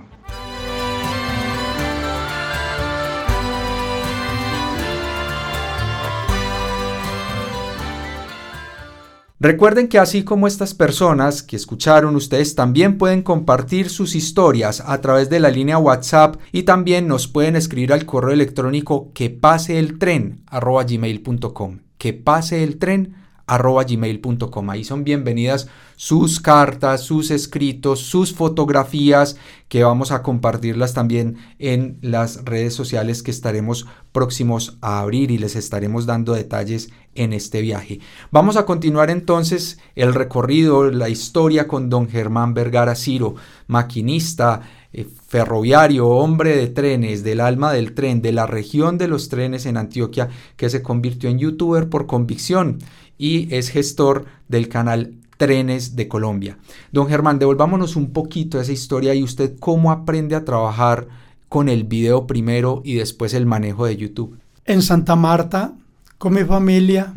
[9.40, 15.00] Recuerden que así como estas personas que escucharon, ustedes también pueden compartir sus historias a
[15.00, 19.78] través de la línea WhatsApp y también nos pueden escribir al correo electrónico que pase
[19.78, 21.87] el tren gmail.com.
[21.98, 23.16] Que pase el tren
[23.48, 24.70] arroba gmail.com.
[24.70, 29.36] Ahí son bienvenidas sus cartas, sus escritos, sus fotografías,
[29.68, 35.38] que vamos a compartirlas también en las redes sociales que estaremos próximos a abrir y
[35.38, 38.00] les estaremos dando detalles en este viaje.
[38.30, 43.34] Vamos a continuar entonces el recorrido, la historia con don Germán Vergara Ciro,
[43.66, 44.60] maquinista,
[45.00, 49.66] eh, ferroviario, hombre de trenes, del alma del tren, de la región de los trenes
[49.66, 52.78] en Antioquia, que se convirtió en youtuber por convicción
[53.18, 56.58] y es gestor del canal Trenes de Colombia.
[56.90, 61.08] Don Germán, devolvámonos un poquito a esa historia y usted cómo aprende a trabajar
[61.48, 64.38] con el video primero y después el manejo de YouTube.
[64.64, 65.74] En Santa Marta,
[66.18, 67.14] con mi familia,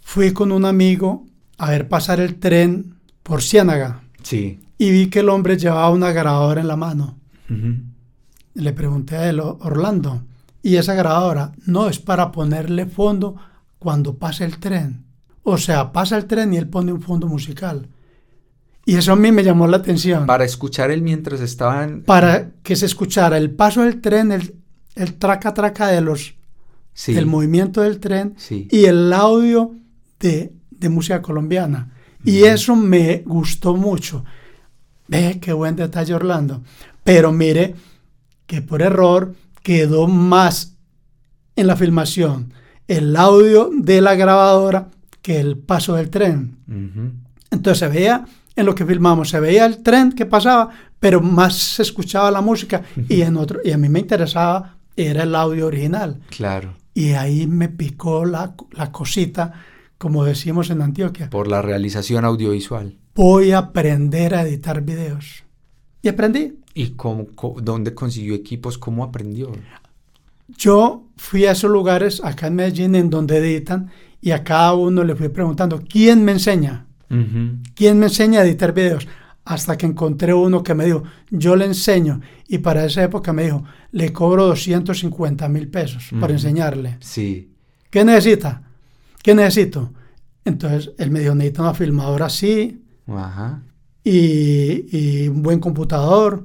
[0.00, 1.26] fui con un amigo
[1.58, 4.02] a ver pasar el tren por Ciénaga.
[4.22, 4.58] Sí.
[4.82, 7.16] Y vi que el hombre llevaba una grabadora en la mano.
[8.54, 10.24] Le pregunté a él, Orlando,
[10.60, 11.52] ¿y esa grabadora?
[11.66, 13.36] No, es para ponerle fondo
[13.78, 15.04] cuando pase el tren.
[15.44, 17.86] O sea, pasa el tren y él pone un fondo musical.
[18.84, 20.26] Y eso a mí me llamó la atención.
[20.26, 22.02] Para escuchar él mientras estaban...
[22.02, 24.56] Para que se escuchara el paso del tren, el,
[24.96, 26.34] el traca traca de los...
[26.92, 27.16] Sí.
[27.16, 29.76] El movimiento del tren y el audio
[30.18, 30.52] de,
[30.90, 31.92] música colombiana.
[32.24, 34.24] Y eso me gustó mucho.
[35.12, 36.62] Ve qué buen detalle Orlando.
[37.04, 37.74] Pero mire
[38.46, 40.74] que por error quedó más
[41.56, 42.52] en la filmación
[42.88, 44.88] el audio de la grabadora
[45.22, 46.58] que el paso del tren.
[47.50, 48.24] Entonces se veía,
[48.56, 52.40] en lo que filmamos, se veía el tren que pasaba, pero más se escuchaba la
[52.40, 56.20] música y en otro, y a mí me interesaba, era el audio original.
[56.28, 56.74] Claro.
[56.94, 58.54] Y ahí me picó la,
[58.90, 59.52] cosita,
[59.96, 61.30] como decimos en Antioquia.
[61.30, 62.96] Por la realización audiovisual.
[63.14, 65.44] Voy a aprender a editar videos.
[66.00, 66.58] Y aprendí.
[66.74, 67.26] ¿Y cómo,
[67.60, 68.78] dónde consiguió equipos?
[68.78, 69.52] ¿Cómo aprendió?
[70.56, 75.04] Yo fui a esos lugares acá en Medellín en donde editan y a cada uno
[75.04, 76.86] le fui preguntando, ¿quién me enseña?
[77.74, 79.06] ¿Quién me enseña a editar videos?
[79.44, 82.20] Hasta que encontré uno que me dijo, yo le enseño.
[82.48, 86.96] Y para esa época me dijo, le cobro 250 mil pesos por enseñarle.
[87.00, 87.50] Sí.
[87.90, 88.62] ¿Qué necesita?
[89.22, 89.92] ¿Qué necesito?
[90.44, 92.81] Entonces él me dijo, necesita una filmadora así.
[94.04, 96.44] Y, un buen computador.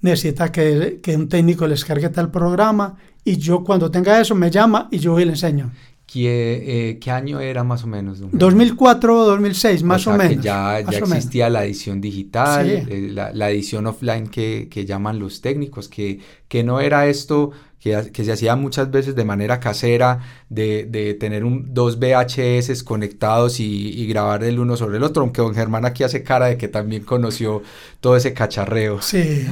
[0.00, 2.96] Necesita que, que un técnico les cargue tal programa.
[3.24, 5.72] Y yo cuando tenga eso me llama y yo y le enseño.
[6.06, 8.20] ¿Qué, eh, ¿Qué, año era más o menos?
[8.30, 10.42] 2004 o 2006, más o, menos.
[10.42, 15.88] ya, ya existía la edición digital, eh, la, edición offline que, que, llaman los técnicos,
[15.88, 17.50] que, que no era esto
[17.86, 20.18] que, que, se hacía muchas veces de manera casera,
[20.48, 25.22] de, de tener un, dos VHS conectados y, y, grabar el uno sobre el otro,
[25.22, 27.62] aunque don Germán aquí hace cara de que también conoció
[28.00, 29.00] todo ese cacharreo.
[29.02, 29.46] Sí.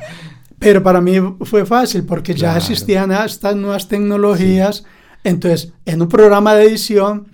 [0.58, 4.84] Pero para mí fue fácil porque ya existían estas nuevas tecnologías.
[5.22, 7.26] Entonces, en un programa de edición,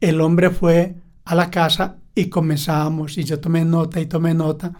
[0.00, 0.94] el hombre fue
[1.26, 4.72] a la casa y comenzamos, y yo tomé nota y tomé nota.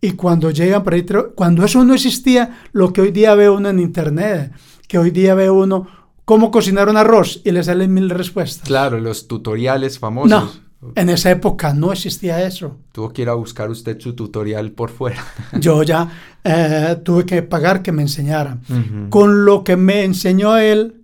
[0.00, 3.68] Y cuando llegan por ahí, cuando eso no existía, lo que hoy día ve uno
[3.68, 4.52] en internet,
[4.88, 5.86] que hoy día ve uno
[6.24, 8.66] cómo cocinar un arroz y le salen mil respuestas.
[8.66, 10.62] Claro, los tutoriales famosos.
[10.80, 12.78] No, En esa época no existía eso.
[12.92, 15.22] Tuvo que ir a buscar usted su tutorial por fuera.
[15.60, 16.08] Yo ya
[16.44, 18.62] eh, tuve que pagar que me enseñaran.
[18.70, 19.10] Ujú.
[19.10, 21.02] Con lo que me enseñó él,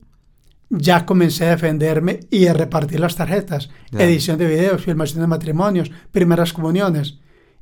[0.71, 3.69] ya comencé a defenderme y a repartir las tarjetas.
[3.93, 7.19] Edición de videos, filmación de matrimonios, primeras comuniones.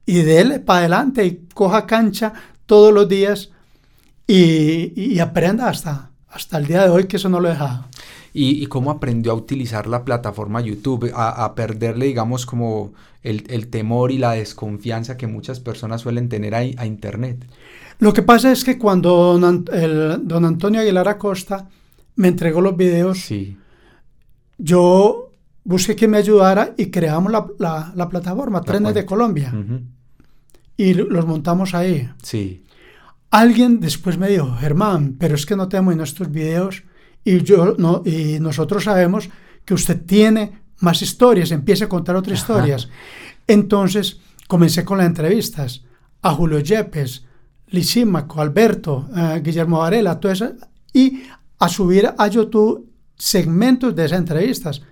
[0.06, 2.32] Y dele para adelante y coja cancha
[2.66, 3.50] todos los días
[4.26, 7.86] y, y aprenda hasta, hasta el día de hoy que eso no lo he dejado.
[8.32, 11.12] ¿Y, y cómo aprendió a utilizar la plataforma YouTube?
[11.14, 16.28] A, a perderle, digamos, como el, el temor y la desconfianza que muchas personas suelen
[16.28, 17.46] tener a, a Internet.
[18.00, 21.68] Lo que pasa es que cuando don, el- don Antonio Aguilar Acosta
[22.16, 23.56] me entregó los videos, Sí.
[24.58, 25.30] yo
[25.64, 29.00] busqué que me ayudara y creamos la, la- la plataforma Trenes cuenta.
[29.00, 29.52] de Colombia
[30.76, 32.08] y lo- los montamos ahí.
[32.22, 32.64] Sí.
[33.30, 36.84] Alguien después me dijo, Germán, pero es que no tenemos nuestros videos
[37.24, 39.28] y, yo, no, y nosotros sabemos
[39.64, 42.52] que usted tiene más historias, empiece a contar otras Ajá.
[42.52, 42.88] historias.
[43.46, 45.82] Entonces comencé con las entrevistas
[46.22, 47.24] a Julio Yepes,
[47.68, 50.52] Lisímaco, Alberto, eh, Guillermo Varela, todo eso,
[50.92, 51.22] y
[51.58, 54.82] a subir a YouTube segmentos de esas entrevistas.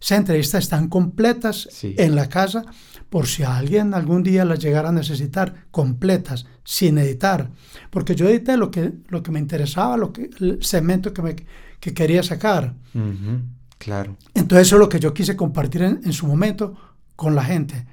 [0.00, 1.94] Esas entrevistas están completas Sí.
[1.98, 2.64] en la casa
[3.10, 7.50] por si alguien algún día las llegara a necesitar, completas, sin editar.
[7.90, 11.36] Porque yo edité lo que, lo que me interesaba, lo que, el segmento que, me,
[11.80, 12.74] que quería sacar.
[12.94, 13.40] Ujú.
[13.78, 14.16] Claro.
[14.34, 16.74] Entonces eso es lo que yo quise compartir en, en su momento
[17.14, 17.86] con la gente.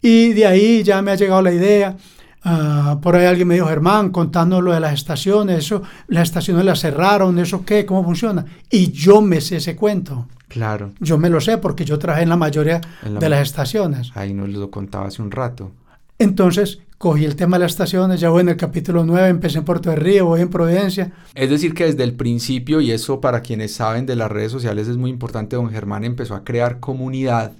[0.00, 1.96] Y de ahí ya me ha llegado la idea.
[2.44, 6.64] ah, por ahí alguien me dijo, Germán, contando lo de las estaciones, eso, las estaciones
[6.64, 8.44] las cerraron, eso qué, cómo funciona.
[8.70, 10.28] Y yo me sé ese cuento.
[10.48, 10.92] Claro.
[11.00, 14.12] Yo me lo sé porque yo trabajé en la mayoría En la de las estaciones.
[14.14, 15.72] Ahí nos lo contaba hace un rato.
[16.18, 19.64] Entonces cogí el tema de las estaciones, ya voy en el capítulo 9, empecé en
[19.64, 21.12] Puerto de Río, voy en Providencia.
[21.34, 24.88] Es decir, que desde el principio, y eso para quienes saben de las redes sociales
[24.88, 27.52] es muy importante, don Germán empezó a crear comunidad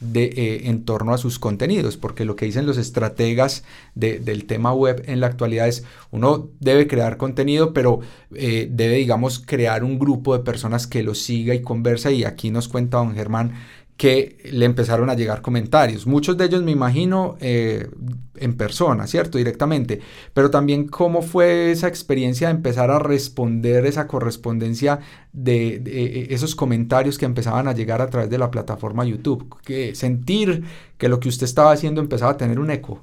[0.00, 4.44] de, eh, en torno a sus contenidos, porque lo que dicen los estrategas de- del
[4.44, 8.00] tema web en la actualidad es, uno debe crear contenido, pero
[8.34, 12.50] eh, debe, digamos, crear un grupo de personas que lo siga y conversa, y aquí
[12.50, 13.54] nos cuenta don Germán
[13.98, 17.90] que le empezaron a llegar comentarios, muchos de ellos me imagino eh,
[18.36, 19.38] en persona, ¿cierto?
[19.38, 20.00] Directamente,
[20.32, 25.00] pero también cómo fue esa experiencia de empezar a responder esa correspondencia
[25.32, 29.56] de, de, eh, esos comentarios que empezaban a llegar a través de la plataforma YouTube,
[29.64, 30.62] que sentir
[30.96, 33.02] que lo que usted estaba haciendo empezaba a tener un eco.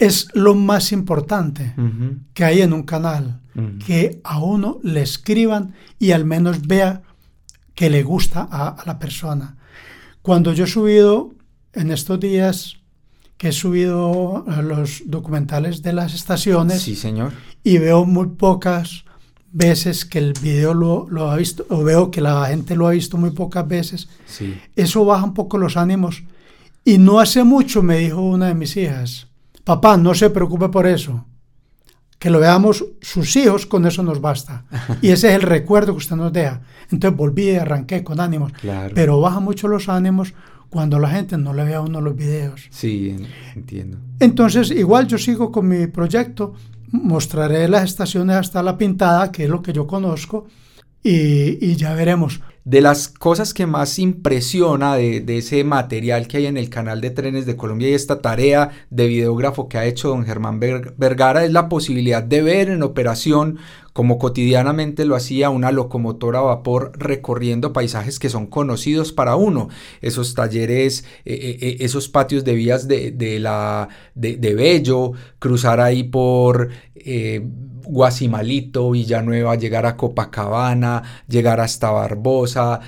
[0.00, 1.72] Es lo más importante
[2.34, 3.40] que hay en un canal,
[3.86, 7.02] que a uno le escriban y al menos vea
[7.76, 9.55] que le gusta a, a la persona.
[10.26, 11.34] Cuando yo he subido
[11.72, 12.78] en estos días,
[13.38, 17.32] que he subido los documentales de las estaciones Sí, señor.
[17.62, 19.04] y veo muy pocas
[19.52, 22.90] veces que el video lo, lo ha visto, o veo que la gente lo ha
[22.90, 24.58] visto muy pocas veces, Sí.
[24.74, 26.24] eso baja un poco los ánimos.
[26.84, 29.28] Y no hace mucho me dijo una de mis hijas,
[29.62, 31.24] papá, no se preocupe por eso.
[32.18, 34.64] Que lo veamos sus hijos, con eso nos basta.
[35.02, 36.62] Y ese es el recuerdo que usted nos deja.
[36.90, 38.52] Entonces volví y arranqué con ánimos.
[38.52, 38.94] Claro.
[38.94, 40.32] Pero baja mucho los ánimos
[40.70, 42.66] cuando la gente no le ve a uno los videos.
[42.70, 43.98] Sí, en- entiendo.
[44.20, 46.54] Entonces, igual yo sigo con mi proyecto,
[46.90, 50.46] mostraré las estaciones hasta la pintada, que es lo que yo conozco,
[51.02, 52.40] y, y ya veremos.
[52.66, 57.10] De las cosas que más impresiona de, ese material que hay en el canal de
[57.10, 61.44] Trenes de Colombia y esta tarea de videógrafo que ha hecho don Germán Ver- Vergara
[61.44, 63.60] es la posibilidad de ver en operación,
[63.96, 69.70] como cotidianamente lo hacía una locomotora a vapor recorriendo paisajes que son conocidos para uno.
[70.02, 75.12] Esos talleres, eh, eh, eh, esos patios de vías de, de la, de, de Bello,
[75.38, 76.68] cruzar ahí por...
[76.94, 77.40] eh,
[77.88, 82.80] Guasimalito, Villanueva, llegar a Copacabana, llegar hasta Barbosa,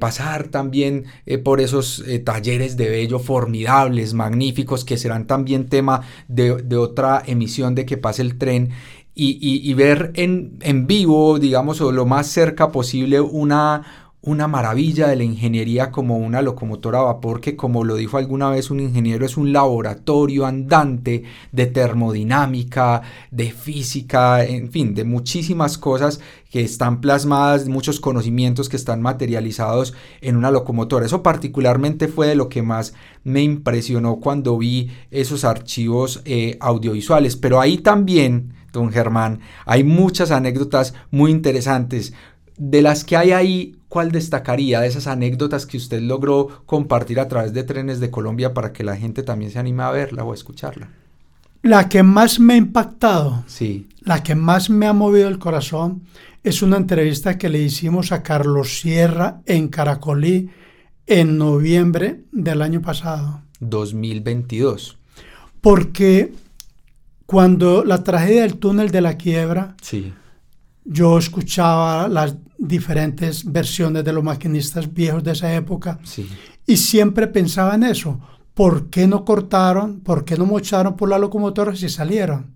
[0.00, 1.04] pasar también
[1.44, 7.74] por esos talleres de Bello formidables, magníficos, que serán también tema de, de otra emisión
[7.74, 8.70] de que pase el tren.
[9.18, 13.82] Y, ver en, en vivo, digamos, o lo más cerca posible una,
[14.26, 18.50] una maravilla de la ingeniería como una locomotora a vapor que como lo dijo alguna
[18.50, 25.78] vez un ingeniero es un laboratorio andante de termodinámica, de física, en fin, de muchísimas
[25.78, 31.06] cosas que están plasmadas, muchos conocimientos que están materializados en una locomotora.
[31.06, 37.36] Eso particularmente fue de lo que más me impresionó cuando vi esos archivos eh, audiovisuales,
[37.36, 42.12] pero ahí también, don Germán, hay muchas anécdotas muy interesantes.
[42.56, 47.28] De las que hay ahí, ¿cuál destacaría de esas anécdotas que usted logró compartir a
[47.28, 50.32] través de Trenes de Colombia para que la gente también se anime a verla o
[50.32, 50.88] a escucharla?
[51.62, 56.02] La que más me ha impactado, Sí, la que más me ha movido el corazón,
[56.44, 60.48] es una entrevista que le hicimos a Carlos Sierra en Caracolí
[61.06, 63.42] en noviembre del año pasado.
[63.60, 64.98] 2022.
[65.60, 66.32] Porque
[67.26, 70.12] cuando la tragedia del túnel de la quiebra, Sí.
[70.84, 76.28] yo escuchaba las diferentes versiones de los maquinistas viejos de esa época Sí.
[76.66, 78.20] y siempre pensaba en eso.
[78.54, 80.00] ¿Por qué no cortaron?
[80.00, 82.54] ¿Por qué no mocharon por la locomotora si salieron?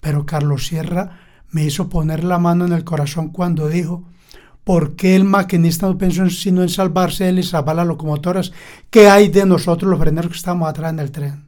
[0.00, 1.20] Pero Carlos Sierra
[1.50, 4.04] me hizo poner la mano en el corazón cuando dijo,
[4.64, 8.52] ¿por qué el maquinista no pensó en- sino en salvarse él y salvar las locomotoras?
[8.90, 11.47] ¿Qué hay de nosotros los freneros que estamos atrás en el tren?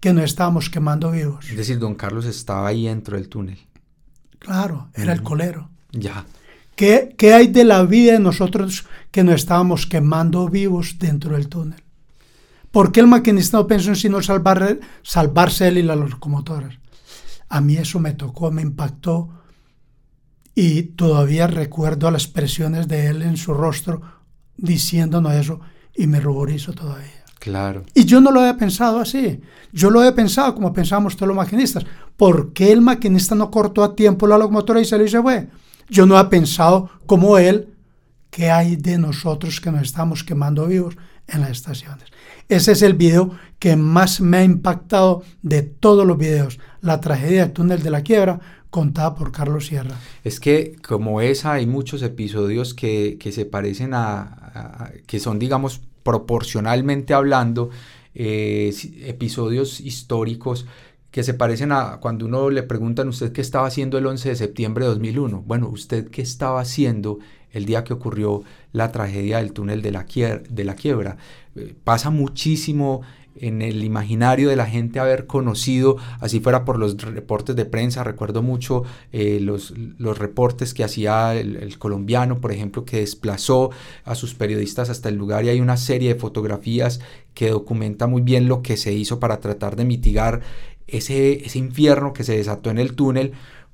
[0.00, 1.48] Que no estábamos quemando vivos.
[1.48, 3.58] Es decir, don Carlos estaba ahí dentro del túnel.
[4.38, 5.70] Claro, era el colero.
[5.92, 6.24] Ya.
[6.74, 11.48] ¿Qué, qué hay de la vida de nosotros que no estábamos quemando vivos dentro del
[11.48, 11.82] túnel?
[12.70, 16.78] ¿Por qué el maquinista no pensó en sino salvar, salvarse él y las locomotoras?
[17.48, 19.28] A mí eso me tocó, me impactó
[20.54, 24.02] y todavía recuerdo las expresiones de él en su rostro
[24.56, 25.60] diciéndonos eso
[25.96, 27.19] y me ruborizo todavía.
[27.40, 27.82] Claro.
[27.94, 29.40] Y yo no lo había pensado así.
[29.72, 31.84] Yo lo he pensado como pensamos todos los maquinistas.
[32.16, 35.48] ¿Por qué el maquinista no cortó a tiempo la locomotora y salió y se fue?
[35.88, 37.74] Yo no he pensado como él
[38.30, 42.04] qué hay de nosotros que nos estamos quemando vivos en las estaciones.
[42.48, 46.58] Ese es el video que más me ha impactado de todos los videos.
[46.80, 48.38] La tragedia del túnel de la quiebra
[48.70, 49.96] contada por Carlos Sierra.
[50.24, 55.38] Es que como esa hay muchos episodios que, que se parecen a, a- que son
[55.38, 57.70] digamos proporcionalmente hablando,
[58.14, 58.74] eh,
[59.04, 60.66] episodios históricos
[61.10, 64.36] que se parecen a cuando uno le preguntan usted qué estaba haciendo el 11 de
[64.36, 65.42] septiembre de 2001.
[65.46, 67.18] Bueno, usted qué estaba haciendo
[67.52, 68.42] el día que ocurrió
[68.72, 70.06] la tragedia del túnel de la,
[70.48, 71.16] de la quiebra.
[71.56, 73.02] Eh, pasa muchísimo
[73.40, 78.04] en el imaginario de la gente haber conocido, así fuera por los reportes de prensa,
[78.04, 83.70] recuerdo mucho eh, los, los reportes que hacía el, el colombiano, por ejemplo, que desplazó
[84.04, 87.00] a sus periodistas hasta el lugar y hay una serie de fotografías
[87.34, 90.40] que documenta muy bien lo que se hizo para tratar de mitigar
[90.86, 93.32] ese, ese infierno que se desató en el túnel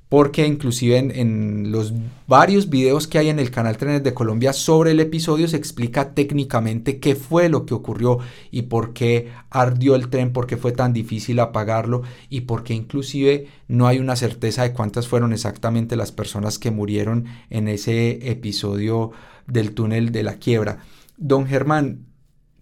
[0.08, 1.92] porque inclusive en, los
[2.28, 6.14] varios videos que hay en el canal Trenes de Colombia sobre el episodio se explica
[6.14, 8.18] técnicamente qué fue lo que ocurrió
[8.52, 12.74] y por qué ardió el tren, por qué fue tan difícil apagarlo y por qué
[12.74, 18.30] inclusive no hay una certeza de cuántas fueron exactamente las personas que murieron en ese
[18.30, 19.10] episodio
[19.48, 20.78] del túnel de la quiebra.
[21.16, 22.06] Don Germán,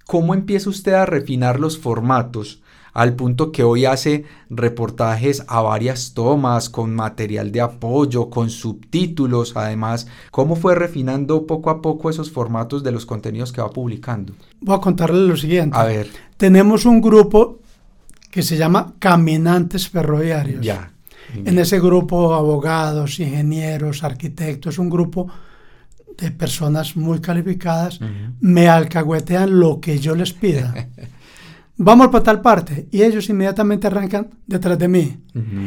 [0.07, 2.63] ¿cómo empieza usted a refinar los formatos?
[2.95, 9.57] Al punto que hoy hace reportajes a varias tomas, con material de apoyo, con subtítulos,
[9.57, 10.07] además.
[10.31, 14.33] ¿Cómo fue refinando poco a poco esos formatos de los contenidos que va publicando?
[14.61, 15.77] Voy a contarles lo siguiente.
[15.77, 17.59] A ver, Tenemos un grupo
[18.31, 20.65] que se llama Caminantes Ferroviarios.
[20.65, 20.91] ya.
[21.35, 25.27] En ese grupo, abogados, ingenieros, arquitectos, un grupo
[26.17, 27.99] de personas muy calificadas,
[28.41, 30.89] me alcahuetean lo que yo les pida.
[31.77, 32.89] Vamos para tal parte.
[32.91, 35.17] Y ellos inmediatamente arrancan detrás de mí.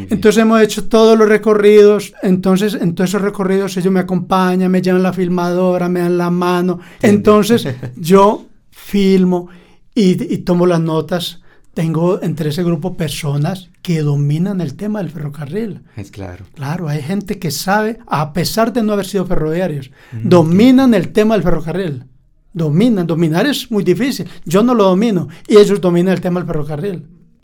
[0.10, 2.14] Entonces hemos hecho todos los recorridos.
[2.24, 6.30] Entonces, en todos esos recorridos ellos me acompañan, me llevan la filmadora, me dan la
[6.30, 6.80] mano.
[7.02, 9.50] Entonces yo filmo
[9.94, 11.42] y, y tomo las notas.
[11.74, 15.82] Tengo entre ese grupo personas que dominan el tema del ferrocarril.
[15.96, 16.46] Es claro.
[16.56, 19.92] Claro, hay gente que sabe, a pesar de no haber sido ferroviarios,
[20.24, 22.06] dominan el tema del ferrocarril.
[22.58, 24.28] Dominan, dominar es muy difícil.
[24.46, 27.04] Yo no lo domino y ellos dominan el tema del ferrocarril,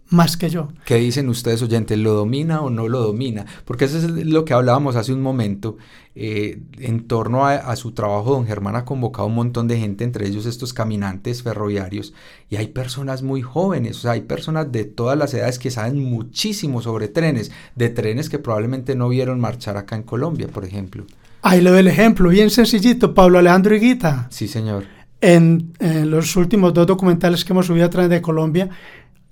[0.10, 0.70] más que yo.
[0.86, 1.98] ¿Qué dicen ustedes oyentes?
[1.98, 3.46] ¿Lo domina o no lo domina?
[3.66, 5.78] Porque eso es lo que hablábamos hace un momento.
[6.16, 10.04] eh, en torno a, a su trabajo, don Germán ha convocado un montón de gente,
[10.04, 12.14] entre ellos estos caminantes ferroviarios,
[12.50, 16.04] y hay personas muy jóvenes, o sea, hay personas de todas las edades que saben
[16.04, 21.06] muchísimo sobre trenes, de trenes que probablemente no vieron marchar acá en Colombia, por ejemplo.
[21.42, 24.28] Ahí le doy el ejemplo, bien sencillito, Pablo Alejandro Higuita.
[24.30, 24.86] Sí, señor.
[25.24, 28.70] En, en los últimos dos documentales que hemos subido a través de Colombia,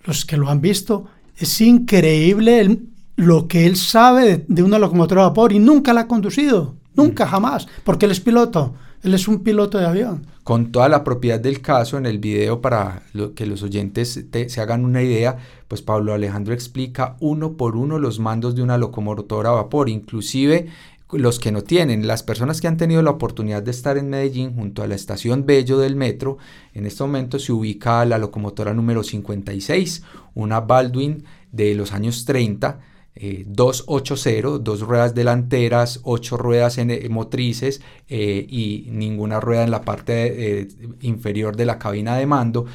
[0.06, 1.06] los que lo han visto,
[1.38, 2.84] es increíble el-
[3.18, 6.76] lo que él sabe de, de una locomotora a vapor y nunca la ha conducido,
[6.96, 8.74] nunca, jamás, porque él es piloto,
[9.04, 10.26] él es un piloto de avión.
[10.44, 14.50] con toda la propiedad del caso en el video para lo- que los oyentes te-
[14.50, 15.38] se hagan una idea,
[15.68, 20.68] pues Pablo Alejandro explica uno por uno los mandos de una locomotora a vapor, inclusive
[21.14, 24.56] los que no tienen, las personas que han tenido la oportunidad de estar en Medellín
[24.56, 26.38] junto a la estación Bello del metro,
[26.74, 30.04] en este momento se ubica la locomotora número 56,
[30.34, 32.80] una Baldwin de los años 30,
[33.16, 39.72] eh, 280, dos ruedas delanteras, ocho ruedas en, eh, motrices eh, y ninguna rueda en
[39.72, 40.68] la parte eh,
[41.02, 42.66] inferior de la cabina de mando.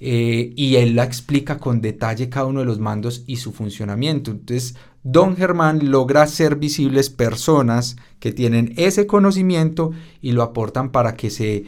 [0.00, 4.32] y él la explica con detalle cada uno de los mandos y su funcionamiento.
[4.32, 11.14] Entonces, Don Germán logra hacer visibles personas que tienen ese conocimiento y lo aportan para
[11.14, 11.64] que se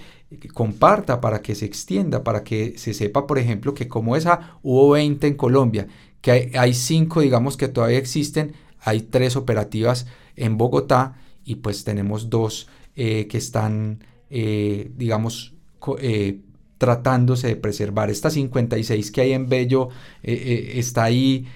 [0.52, 4.90] comparta, para que se extienda, para que se sepa, por ejemplo, que como esa hubo
[4.90, 5.86] 20 en Colombia,
[6.26, 11.14] que hay, hay cinco, digamos, que todavía existen, hay tres operativas en Bogotá
[11.44, 12.66] y pues tenemos dos
[12.96, 15.54] eh, que están, eh, digamos,
[16.00, 16.40] eh,
[16.78, 18.10] tratándose de preservar.
[18.10, 19.90] Esta 56 que hay en Bello
[20.24, 21.46] está ahí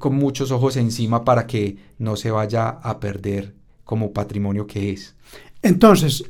[0.00, 3.54] con muchos ojos encima para que no se vaya a perder
[3.84, 5.14] como patrimonio que es.
[5.62, 6.24] Entonces,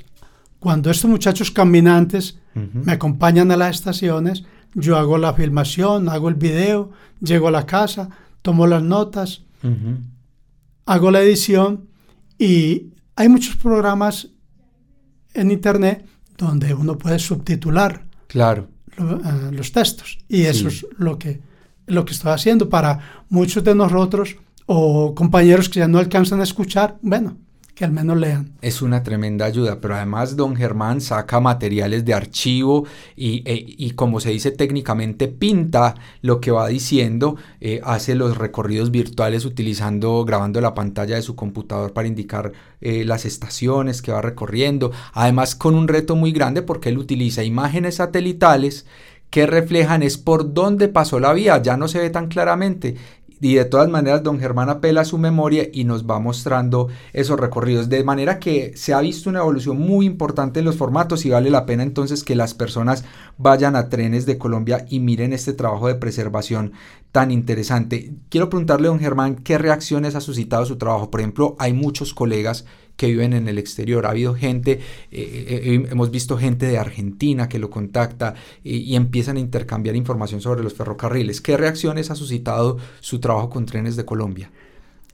[0.59, 4.45] cuando estos muchachos caminantes me acompañan a las estaciones,
[4.75, 6.91] yo hago la filmación, hago el video,
[7.21, 8.09] llego a la casa,
[8.43, 9.43] tomo las notas,
[10.87, 11.89] hago la edición
[12.39, 14.29] y hay muchos programas
[15.35, 16.07] en internet
[16.37, 18.69] donde uno puede subtitular claro.
[18.97, 21.41] Eh, los textos y eso es lo que,
[21.87, 22.69] lo que estoy haciendo.
[22.69, 27.37] Para muchos de nosotros o compañeros que ya no alcanzan a escuchar, bueno,
[27.81, 28.53] que al menos lean.
[28.61, 32.85] Es una tremenda ayuda, pero además don Germán saca materiales de archivo
[33.17, 38.91] y, e, como se dice técnicamente, pinta lo que va diciendo, eh, hace los recorridos
[38.91, 42.53] virtuales utilizando, grabando la pantalla de su computador para indicar
[42.83, 47.45] eh, las estaciones que va recorriendo, además con un reto muy grande porque él utiliza
[47.45, 48.85] imágenes satelitales
[49.31, 52.97] que reflejan es por dónde pasó la vía, ya no se ve tan claramente
[53.41, 57.41] y de todas maneras, don Germán apela a su memoria y nos va mostrando esos
[57.41, 57.89] recorridos.
[57.89, 61.51] De manera que se ha visto una evolución muy importante en los formatos y vale
[61.51, 63.05] la pena entonces que las personas
[63.39, 66.73] vayan a Trenes de Colombia y miren este trabajo de preservación
[67.13, 68.13] tan interesante.
[68.29, 71.11] Quiero preguntarle, don Germán, ¿qué reacciones ha suscitado su trabajo?
[71.11, 72.67] Por ejemplo, hay muchos colegas
[73.01, 74.05] que viven en el exterior.
[74.05, 74.79] Ha habido gente, eh,
[75.11, 80.43] eh, eh, hemos visto gente de Argentina que lo contacta y empiezan a intercambiar información
[80.43, 81.41] sobre los ferrocarriles.
[81.41, 84.51] ¿Qué reacciones ha suscitado su trabajo con trenes de Colombia?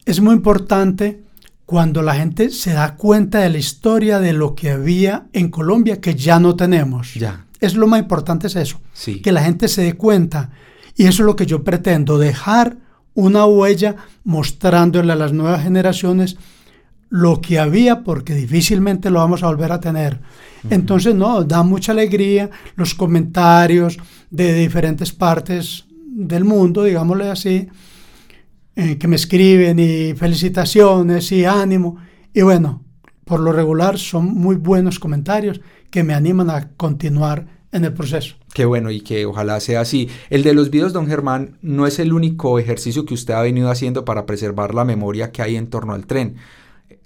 [0.05, 1.20] Es muy importante
[1.64, 6.01] cuando la gente se da cuenta de la historia de lo que había en Colombia
[6.01, 7.14] que ya no tenemos.
[7.14, 7.47] Ya.
[7.61, 9.22] Es lo más importante es eso, sí.
[9.22, 10.51] que la gente se dé cuenta.
[10.97, 12.78] Y eso es lo que yo pretendo, dejar
[13.14, 16.37] una huella mostrándole a las nuevas generaciones
[17.16, 20.20] lo que había porque difícilmente lo vamos a volver a tener.
[20.68, 23.96] Entonces, no, da mucha alegría los comentarios
[24.30, 27.68] de diferentes partes del mundo, digámosle así,
[28.74, 31.96] eh, que me escriben y felicitaciones y ánimo.
[32.34, 32.84] Y bueno,
[33.24, 35.60] por lo regular son muy buenos comentarios
[35.90, 38.36] que me animan a continuar en el proceso.
[38.52, 40.10] Qué bueno y que ojalá sea así.
[40.28, 43.70] El de los videos, don Germán, no es el único ejercicio que usted ha venido
[43.70, 46.36] haciendo para preservar la memoria que hay en torno al tren.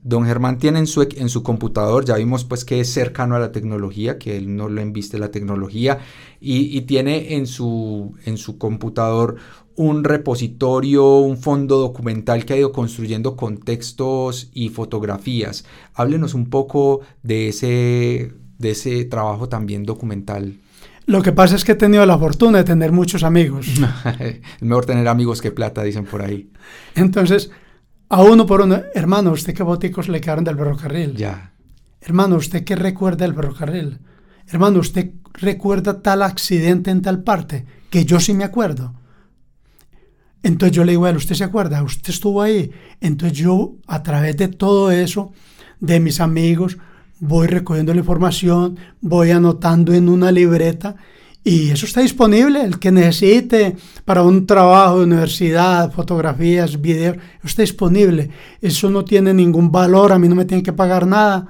[0.03, 3.39] Don Germán tiene en su, en su computador, ya vimos pues que es cercano a
[3.39, 5.99] la tecnología, que él no le embiste la tecnología,
[6.41, 9.37] y, tiene en su, en su computador
[9.77, 15.67] un repositorio, un fondo documental que ha ido construyendo con textos y fotografías.
[15.95, 20.59] Háblenos un poco de ese, de ese trabajo también documental.
[21.07, 23.67] Lo que pasa es que he tenido la fortuna de tener muchos amigos.
[24.21, 26.51] es mejor tener amigos que plata, dicen por ahí.
[26.95, 27.51] Entonces,
[28.11, 31.15] a uno por uno, hermano, ¿usted qué boticos le quedaron del ferrocarril?
[31.15, 31.53] Ya.
[32.01, 34.01] Hermano, ¿usted qué recuerda del ferrocarril?
[34.49, 37.65] Hermano, ¿usted recuerda tal accidente en tal parte?
[37.89, 38.95] Que yo sí me acuerdo.
[40.43, 41.83] Entonces yo le digo a él, ¿usted se acuerda?
[41.85, 42.73] ¿Usted estuvo ahí?
[43.01, 45.33] Entonces yo, a través de todo eso,
[45.79, 46.79] de mis amigos,
[47.21, 50.97] voy recogiendo la información, voy anotando en una libreta
[51.43, 57.63] y eso está disponible, el que necesite para un trabajo de universidad, fotografías, videos, está
[57.63, 58.31] disponible.
[58.61, 61.49] Eso no tiene ningún valor, a mí no me tienen que pagar nada.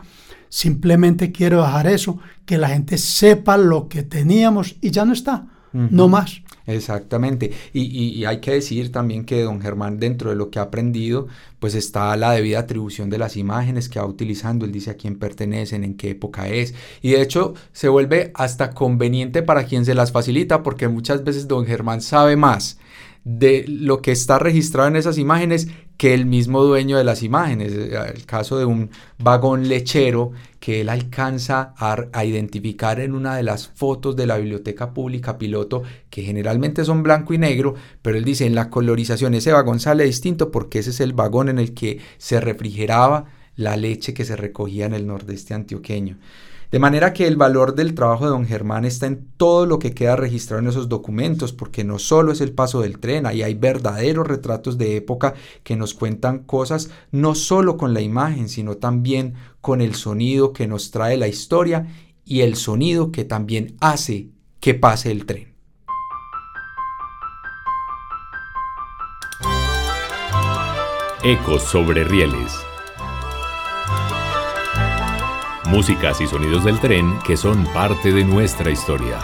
[0.48, 5.46] Simplemente quiero dejar eso, que la gente sepa lo que teníamos y ya no está,
[5.72, 6.42] no más.
[6.70, 7.52] Exactamente.
[7.72, 11.74] Y, hay que decir también que don Germán, dentro de lo que ha aprendido, pues
[11.74, 14.64] está la debida atribución de las imágenes que va utilizando.
[14.64, 16.74] Él dice a quién pertenecen, en qué época es.
[17.02, 21.48] Y de hecho se vuelve hasta conveniente para quien se las facilita, porque muchas veces
[21.48, 22.78] don Germán sabe más
[23.24, 25.68] de lo que está registrado en esas imágenes
[26.00, 27.72] que el mismo dueño de las imágenes.
[27.74, 33.42] Eh, el caso de un vagón lechero que él alcanza a, identificar en una de
[33.42, 38.24] las fotos de la biblioteca pública piloto, que generalmente son blanco y negro, pero él
[38.24, 41.74] dice en la colorización ese vagón sale distinto porque ese es el vagón en el
[41.74, 46.16] que se refrigeraba la leche que se recogía en el nordeste antioqueño.
[46.70, 49.92] De manera que el valor del trabajo de don Germán está en todo lo que
[49.92, 53.54] queda registrado en esos documentos, porque no solo es el paso del tren, ahí hay
[53.54, 59.34] verdaderos retratos de época que nos cuentan cosas no solo con la imagen, sino también
[59.60, 61.88] con el sonido que nos trae la historia
[62.24, 64.28] y el sonido que también hace
[64.60, 65.50] que pase el tren.
[71.24, 72.69] Ecos sobre rieles
[75.70, 79.20] Músicas y sonidos del tren que son parte de nuestra historia.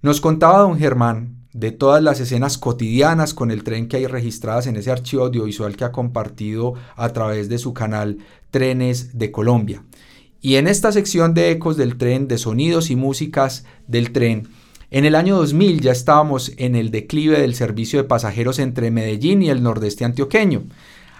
[0.00, 4.68] Nos contaba don Germán de todas las escenas cotidianas con el tren que hay registradas
[4.68, 8.18] en ese archivo audiovisual que ha compartido a través de su canal
[8.52, 9.82] Trenes de Colombia.
[10.40, 14.46] Y en esta sección de ecos del tren, de sonidos y músicas del tren,
[14.90, 19.42] en el año 2000 ya estábamos en el declive del servicio de pasajeros entre Medellín
[19.42, 20.64] y el nordeste antioqueño.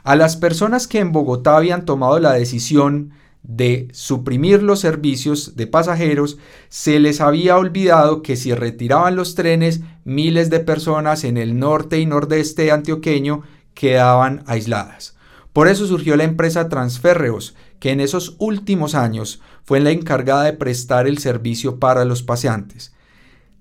[0.04, 3.10] A las personas que en Bogotá habían tomado la decisión
[3.42, 6.38] de suprimir los servicios de pasajeros,
[6.68, 11.98] se les había olvidado que si retiraban los trenes, miles de personas en el norte
[11.98, 13.42] y nordeste antioqueño
[13.74, 15.16] quedaban aisladas.
[15.52, 20.52] Por eso surgió la empresa Transférreos, que en esos últimos años fue la encargada de
[20.52, 22.95] prestar el servicio para los paseantes.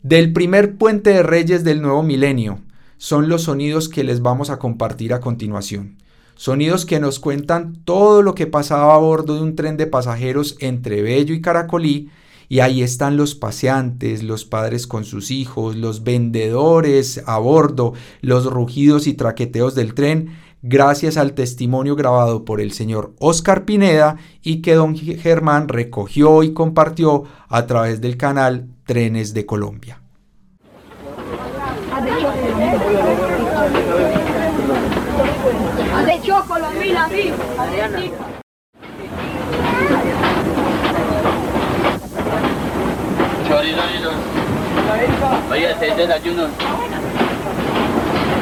[0.05, 2.59] Del primer puente de Reyes del nuevo milenio
[2.97, 5.97] son los sonidos que les vamos a compartir a continuación.
[6.35, 10.57] Sonidos que nos cuentan todo lo que pasaba a bordo de un tren de pasajeros
[10.59, 12.11] entre Bello y Caracolí,
[12.49, 18.45] y ahí están los paseantes, los padres con sus hijos, los vendedores a bordo, los
[18.45, 20.37] rugidos y traqueteos del tren,
[20.68, 26.53] gracias al testimonio grabado por el señor Oscar Pineda y que don Germán recogió y
[26.53, 30.01] compartió a través del canal Trenes de Colombia.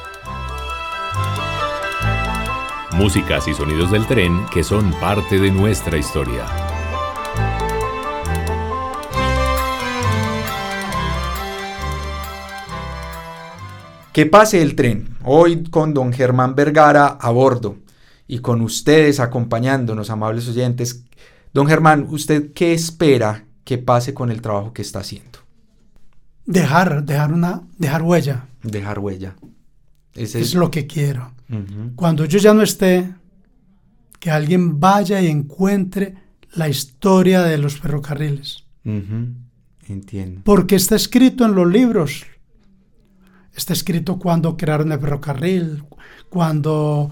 [2.93, 6.45] Músicas y sonidos del tren que son parte de nuestra historia.
[14.11, 17.77] Que pase el tren, hoy con don Germán Vergara a bordo
[18.27, 21.05] y con ustedes acompañándonos, amables oyentes.
[21.53, 25.39] Don Germán, ¿usted qué espera que pase con el trabajo que está haciendo?
[26.45, 28.47] Dejar, dejar una, dejar huella.
[28.63, 29.35] Dejar huella.
[30.13, 31.31] Ese Es lo que quiero.
[31.95, 33.13] Cuando yo ya no esté,
[34.19, 36.15] que alguien vaya y encuentre
[36.53, 38.63] la historia de los ferrocarriles.
[38.85, 39.33] Ujú.
[39.87, 40.41] Entiendo.
[40.43, 42.25] Porque está escrito en los libros.
[43.55, 45.83] Está escrito cuando crearon el ferrocarril,
[46.29, 47.11] cuando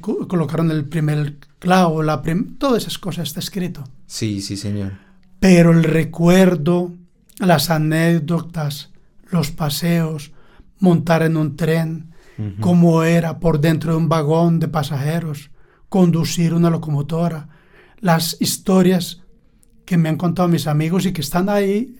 [0.00, 3.82] co- colocaron el primer clavo, la prim- todas esas cosas está escrito.
[4.06, 4.92] Sí, sí, señor.
[5.40, 6.92] Pero el recuerdo,
[7.38, 8.90] las anécdotas,
[9.30, 10.32] los paseos,
[10.78, 12.10] montar en un tren,
[12.60, 15.50] Cómo era por dentro de un vagón de pasajeros,
[15.88, 17.48] conducir una locomotora,
[18.00, 19.22] las historias
[19.84, 21.96] que me han contado mis amigos y que están ahí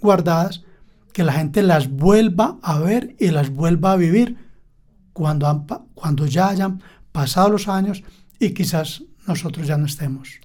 [0.00, 0.64] guardadas,
[1.12, 4.36] que la gente las vuelva a ver y las vuelva a vivir
[5.12, 8.04] cuando, han cuando ya hayan pasado los años
[8.38, 10.40] y quizás nosotros ya no estemos.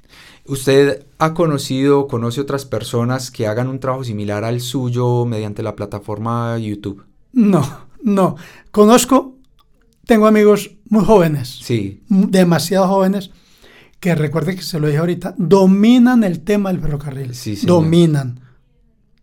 [0.46, 5.76] ¿Usted ha conocido, conoce otras personas que hagan un trabajo similar al suyo mediante la
[5.76, 7.06] plataforma YouTube?
[7.32, 8.36] No, no.
[8.72, 9.38] Conozco,
[10.06, 13.32] tengo amigos muy jóvenes, Sí, demasiado jóvenes,
[14.00, 17.34] que recuerde que se lo dije ahorita, dominan el tema del ferrocarril.
[17.34, 18.40] Sí, dominan.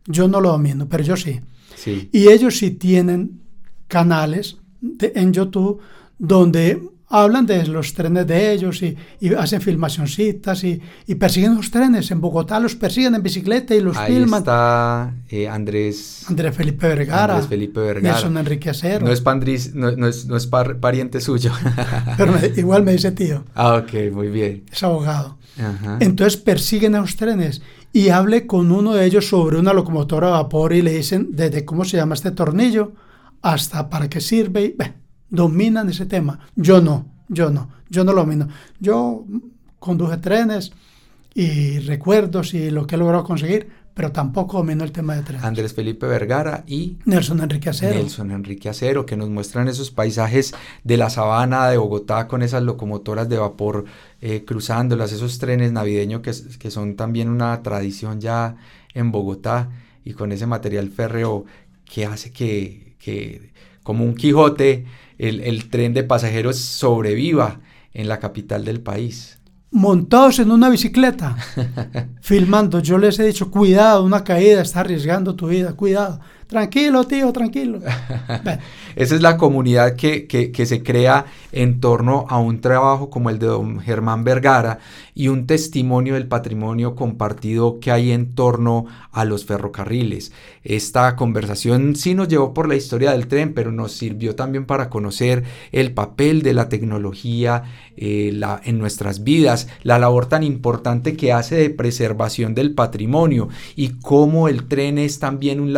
[0.06, 1.40] Yo no lo domino, pero yo sí.
[1.76, 2.08] sí.
[2.12, 3.42] Y ellos sí tienen
[3.88, 5.80] canales de- en YouTube
[6.18, 6.82] donde
[7.12, 12.11] hablan de los trenes de ellos y, y hacen filmacioncitas y, y persiguen los trenes.
[12.12, 14.38] En Bogotá los persiguen en bicicleta y los Ahí filman.
[14.40, 18.14] está eh, Andrés, Andrés Felipe Vergara, Andrés Felipe Vergara.
[18.14, 19.06] Nelson Enrique Acero.
[19.06, 21.52] No es, pandris- no, no es, no es par- pariente suyo.
[22.16, 24.64] Pero me- igual me dice tío, ah, ok, muy bien.
[24.72, 25.36] es abogado.
[25.58, 25.96] Ajá.
[26.00, 27.61] Entonces persiguen a los trenes
[27.92, 31.64] y hable con uno de ellos sobre una locomotora a vapor y le dicen desde
[31.64, 32.92] cómo se llama este tornillo
[33.42, 34.64] hasta para qué sirve.
[34.64, 34.76] Y,
[35.30, 36.40] dominan ese tema.
[36.56, 38.48] Yo no, yo no, yo no lo domino.
[38.78, 39.24] Yo
[39.78, 40.72] conduje trenes
[41.34, 45.44] y recuerdos y lo que he logrado conseguir, pero tampoco domino el tema de trenes.
[45.44, 47.94] Andrés Felipe Vergara y Nelson Enrique Acero.
[47.94, 50.54] Nelson Enrique Acero, que nos muestran esos paisajes
[50.84, 53.84] de la sabana de Bogotá con esas locomotoras de vapor
[54.20, 58.56] eh, cruzándolas, esos trenes navideños que, que son también una tradición ya
[58.94, 59.70] en Bogotá
[60.04, 61.44] y con ese material férreo
[61.84, 63.52] que hace que, que
[63.82, 64.86] como un Quijote
[65.20, 67.60] el, el tren de pasajeros sobreviva
[67.92, 69.38] en la capital del país.
[69.72, 71.36] Montados en una bicicleta,
[72.20, 72.80] filmando.
[72.80, 76.20] Yo les he dicho, cuidado, una caída, está arriesgando tu vida, cuidado.
[76.51, 77.78] Tranquilo, tío, tranquilo.
[78.96, 83.30] Esa es la comunidad que, que, que, se crea en torno a un trabajo como
[83.30, 84.80] el de don Germán Vergara
[85.14, 90.32] y un testimonio del patrimonio compartido que hay en torno a los ferrocarriles.
[90.64, 94.90] Esta conversación sí nos llevó por la historia del tren, pero nos sirvió también para
[94.90, 97.62] conocer el papel de la tecnología
[97.96, 103.48] eh, la, en nuestras vidas, la labor tan importante que hace de preservación del patrimonio
[103.76, 105.72] y cómo el tren es también un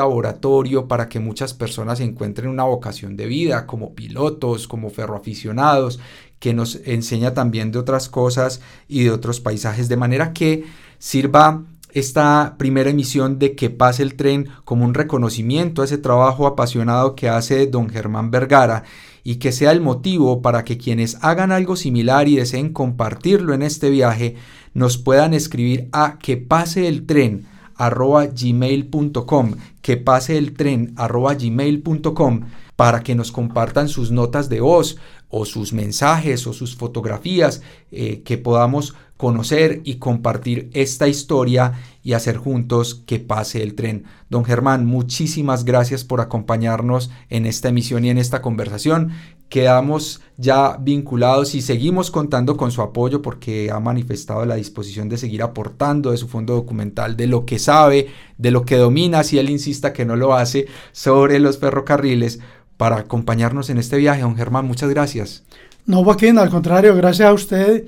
[0.88, 6.00] para que muchas personas encuentren una vocación de vida, como pilotos, como ferroaficionados,
[6.38, 10.64] que nos enseña también de otras cosas y de otros paisajes, de manera que
[10.98, 16.46] sirva esta primera emisión de Que pase el tren como un reconocimiento a ese trabajo
[16.46, 18.84] apasionado que hace don Germán Vergara
[19.24, 23.62] y que sea el motivo para que quienes hagan algo similar y deseen compartirlo en
[23.62, 24.36] este viaje
[24.74, 27.46] nos puedan escribir a que pase el tren
[27.82, 32.42] arroba gmail.com que pase el tren arroba gmail.com
[32.76, 34.98] para que nos compartan sus notas de voz
[35.34, 41.72] o sus mensajes o sus fotografías eh, que podamos conocer y compartir esta historia
[42.02, 44.04] y hacer juntos que pase el tren.
[44.28, 49.12] Don Germán, muchísimas gracias por acompañarnos en esta emisión y en esta conversación.
[49.48, 55.18] Quedamos ya vinculados y seguimos contando con su apoyo porque ha manifestado la disposición de
[55.18, 59.38] seguir aportando de su fondo documental, de lo que sabe, de lo que domina, si
[59.38, 62.40] él insista que no lo hace, sobre los ferrocarriles
[62.82, 64.22] para acompañarnos en este viaje.
[64.22, 65.44] Don Germán, muchas gracias.
[65.86, 67.84] No, Joaquín, al contrario, gracias a usted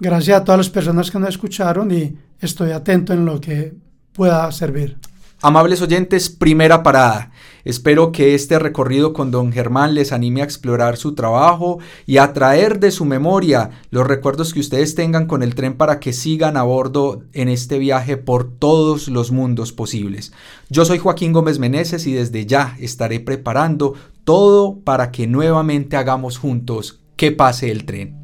[0.00, 3.74] Gracias a todas las personas que nos escucharon y estoy atento en lo que
[4.12, 4.96] pueda servir.
[5.40, 7.32] Amables oyentes, primera parada.
[7.64, 12.32] Espero que este recorrido con don Germán les anime a explorar su trabajo y a
[12.32, 16.56] traer de su memoria los recuerdos que ustedes tengan con el tren para que sigan
[16.56, 20.32] a bordo en este viaje por todos los mundos posibles.
[20.70, 23.94] Yo soy Joaquín Gómez Meneses y desde ya estaré preparando
[24.28, 28.14] todo para que nuevamente hagamos juntos que pase el tren.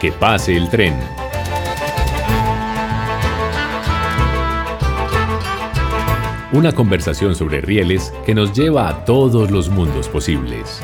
[0.00, 0.94] Que pase el tren.
[6.52, 10.80] Una conversación sobre rieles que nos lleva a todos los mundos posibles.